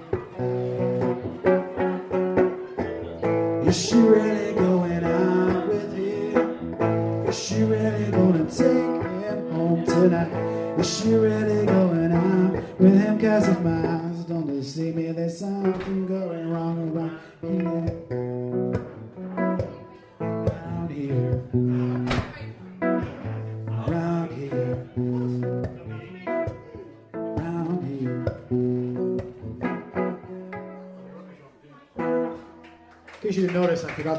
Is 3.68 3.86
she 3.86 3.96
really 3.96 4.54
gone? 4.54 4.71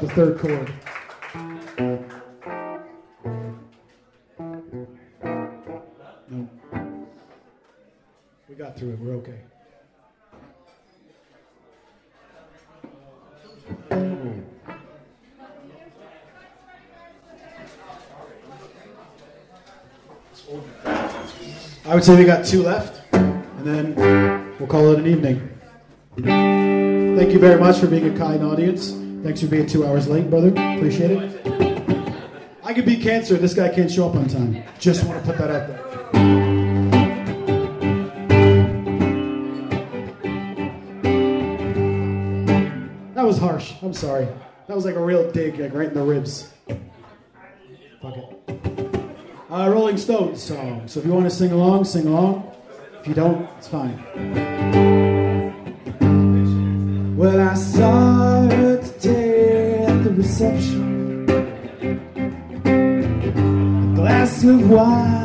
the 0.06 0.14
third 0.14 0.38
chord. 0.38 0.72
No. 6.30 6.48
We 8.48 8.54
got 8.54 8.76
through 8.76 8.92
it. 8.92 8.98
We're 8.98 9.14
okay. 9.14 9.40
I 21.86 21.94
would 21.94 22.04
say 22.04 22.16
we 22.16 22.24
got 22.24 22.44
two 22.44 22.62
left, 22.62 23.02
and 23.12 23.64
then 23.64 23.94
we'll 24.58 24.68
call 24.68 24.92
it 24.92 24.98
an 24.98 25.06
evening. 25.06 25.50
Thank 26.16 27.32
you 27.32 27.38
very 27.38 27.58
much 27.60 27.78
for 27.78 27.86
being 27.86 28.14
a 28.14 28.18
kind 28.18 28.42
audience. 28.42 29.03
Thanks 29.24 29.40
for 29.40 29.46
being 29.46 29.64
two 29.64 29.86
hours 29.86 30.06
late, 30.06 30.28
brother. 30.28 30.48
Appreciate 30.48 31.10
it. 31.12 32.14
I 32.62 32.74
could 32.74 32.84
be 32.84 32.98
cancer. 32.98 33.38
This 33.38 33.54
guy 33.54 33.70
can't 33.70 33.90
show 33.90 34.06
up 34.06 34.16
on 34.16 34.28
time. 34.28 34.62
Just 34.78 35.02
want 35.06 35.18
to 35.18 35.26
put 35.26 35.38
that 35.38 35.50
out 35.50 35.66
there. 35.66 35.80
That 43.14 43.24
was 43.24 43.38
harsh. 43.38 43.72
I'm 43.80 43.94
sorry. 43.94 44.28
That 44.66 44.76
was 44.76 44.84
like 44.84 44.96
a 44.96 45.02
real 45.02 45.30
dig, 45.32 45.58
like 45.58 45.72
right 45.72 45.88
in 45.88 45.94
the 45.94 46.02
ribs. 46.02 46.52
Fuck 48.02 48.18
it. 48.18 48.28
Uh, 49.50 49.70
Rolling 49.70 49.96
Stones 49.96 50.42
song. 50.42 50.86
So 50.86 51.00
if 51.00 51.06
you 51.06 51.12
want 51.12 51.24
to 51.24 51.30
sing 51.30 51.50
along, 51.50 51.86
sing 51.86 52.06
along. 52.08 52.52
If 53.00 53.08
you 53.08 53.14
don't, 53.14 53.48
it's 53.56 53.68
fine. 53.68 54.04
Well, 57.16 57.40
I. 57.40 57.54
A 60.54 60.56
glass 63.96 64.44
of 64.44 64.70
wine. 64.70 65.23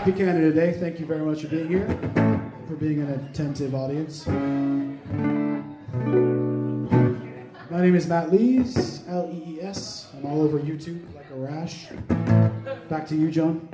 happy 0.00 0.12
Canada 0.12 0.50
Day. 0.50 0.72
Thank 0.72 0.98
you 0.98 1.04
very 1.04 1.20
much 1.20 1.42
for 1.42 1.48
being 1.48 1.68
here, 1.68 1.86
for 2.66 2.74
being 2.76 3.02
an 3.02 3.28
attentive 3.30 3.74
audience. 3.74 4.26
My 4.26 4.32
name 7.82 7.94
is 7.94 8.06
Matt 8.06 8.32
Lees, 8.32 9.06
L 9.08 9.28
E 9.30 9.56
E 9.56 9.60
S. 9.60 10.08
I'm 10.16 10.24
all 10.24 10.40
over 10.40 10.58
YouTube 10.58 11.02
like 11.14 11.28
a 11.30 11.34
rash. 11.34 11.88
Back 12.88 13.06
to 13.08 13.14
you, 13.14 13.30
John. 13.30 13.68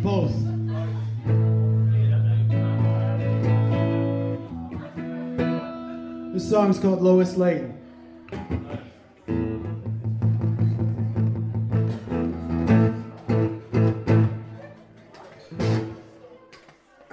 Both. 0.00 0.36
This 6.34 6.48
song 6.48 6.70
is 6.70 6.78
called 6.78 7.02
Lois 7.02 7.36
Lane. 7.36 7.74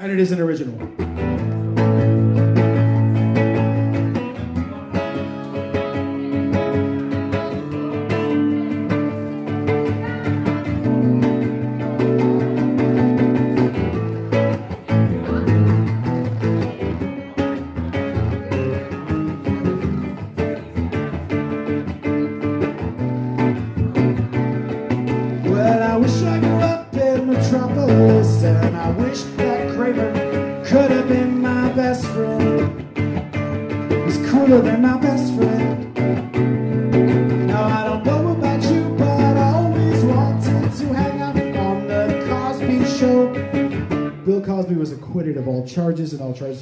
and 0.10 0.18
it 0.18 0.22
is 0.22 0.32
an 0.32 0.40
original. 0.40 1.37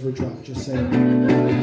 every 0.06 0.20
track 0.20 0.44
just 0.44 0.66
saying, 0.66 0.92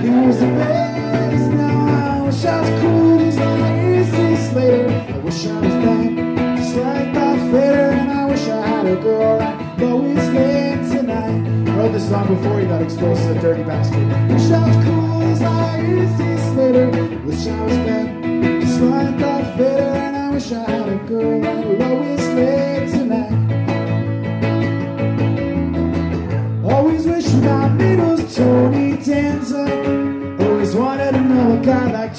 Here's 0.00 0.38
the 0.40 0.46
bass, 0.46 1.46
now 1.54 2.18
I 2.18 2.26
wish 2.26 2.44
I 2.44 2.60
was 2.60 2.80
cool 2.80 3.20
as 3.20 3.38
AC 3.38 4.50
Slater. 4.50 4.88
I 5.14 5.18
wish 5.18 5.46
I 5.46 5.60
was 5.60 5.74
back, 5.84 6.56
just 6.56 6.76
like 6.76 7.14
Darth 7.14 7.40
Vader, 7.52 7.90
and 8.00 8.10
I 8.10 8.26
wish 8.26 8.48
I 8.48 8.66
had 8.66 8.86
a 8.86 8.96
girl 8.96 9.38
like 9.38 9.78
Lois 9.78 10.28
Lane 10.30 10.90
tonight. 10.90 11.70
I 11.70 11.76
wrote 11.76 11.92
this 11.92 12.08
song 12.08 12.34
before 12.34 12.58
he 12.58 12.66
got 12.66 12.82
exposed 12.82 13.22
to 13.22 13.34
the 13.34 13.40
dirty 13.40 13.62
bastard. 13.62 14.08
Wish 14.32 14.50
I 14.50 14.66
was 14.66 14.84
cool 14.86 15.22
as 15.22 15.42
AC 15.42 16.52
Slater. 16.52 16.90
Wish 17.24 17.46
I 17.46 17.64
was 17.64 17.76
back, 17.86 18.22
just 18.60 18.80
like 18.80 19.18
Darth 19.20 19.56
Vader, 19.56 19.82
and 19.82 20.16
I 20.16 20.30
wish 20.30 20.50
I 20.50 20.68
had 20.68 20.88
a 20.88 20.96
girl 21.06 21.38
like 21.38 21.78
Lois. 21.78 22.21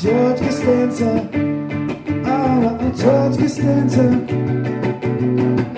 George 0.03 0.41
Costanza. 0.41 1.29
Oh, 2.25 2.91
George 2.93 3.37
Costanza. 3.37 4.01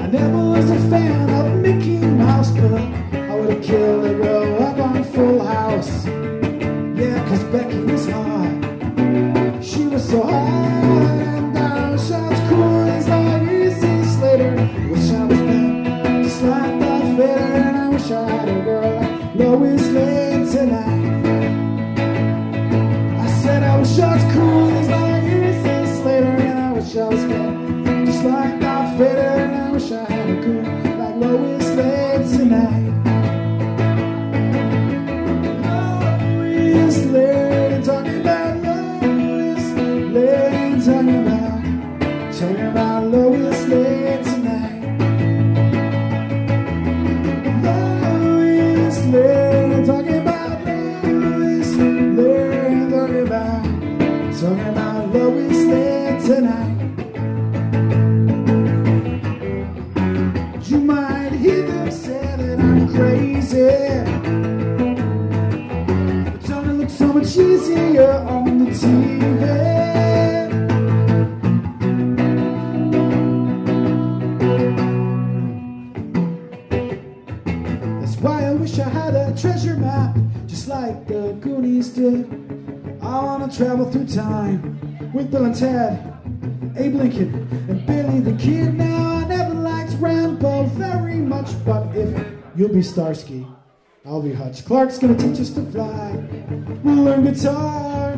I 0.02 0.08
never 0.08 0.38
was 0.50 0.72
a 0.72 0.90
fan. 0.90 1.25
Starsky. 92.86 93.46
I'll 94.06 94.22
be 94.22 94.32
Hutch. 94.32 94.64
Clark's 94.66 95.00
gonna 95.00 95.18
teach 95.18 95.40
us 95.40 95.50
to 95.52 95.66
fly. 95.72 96.12
We'll 96.84 97.04
learn 97.04 97.24
guitar 97.26 98.14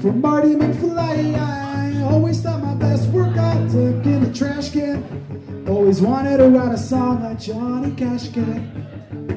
from 0.00 0.20
Marty 0.20 0.54
McFly. 0.54 1.34
I 1.38 2.02
always 2.02 2.40
thought 2.40 2.62
my 2.62 2.74
best 2.74 3.08
workout 3.10 3.70
took 3.70 4.04
in 4.06 4.24
the 4.24 4.32
trash 4.32 4.70
can. 4.70 5.64
Always 5.68 6.00
wanted 6.00 6.38
to 6.38 6.48
write 6.48 6.72
a 6.72 6.78
song 6.78 7.22
like 7.22 7.38
Johnny 7.38 7.94
Cash 7.94 8.30
can. 8.32 9.31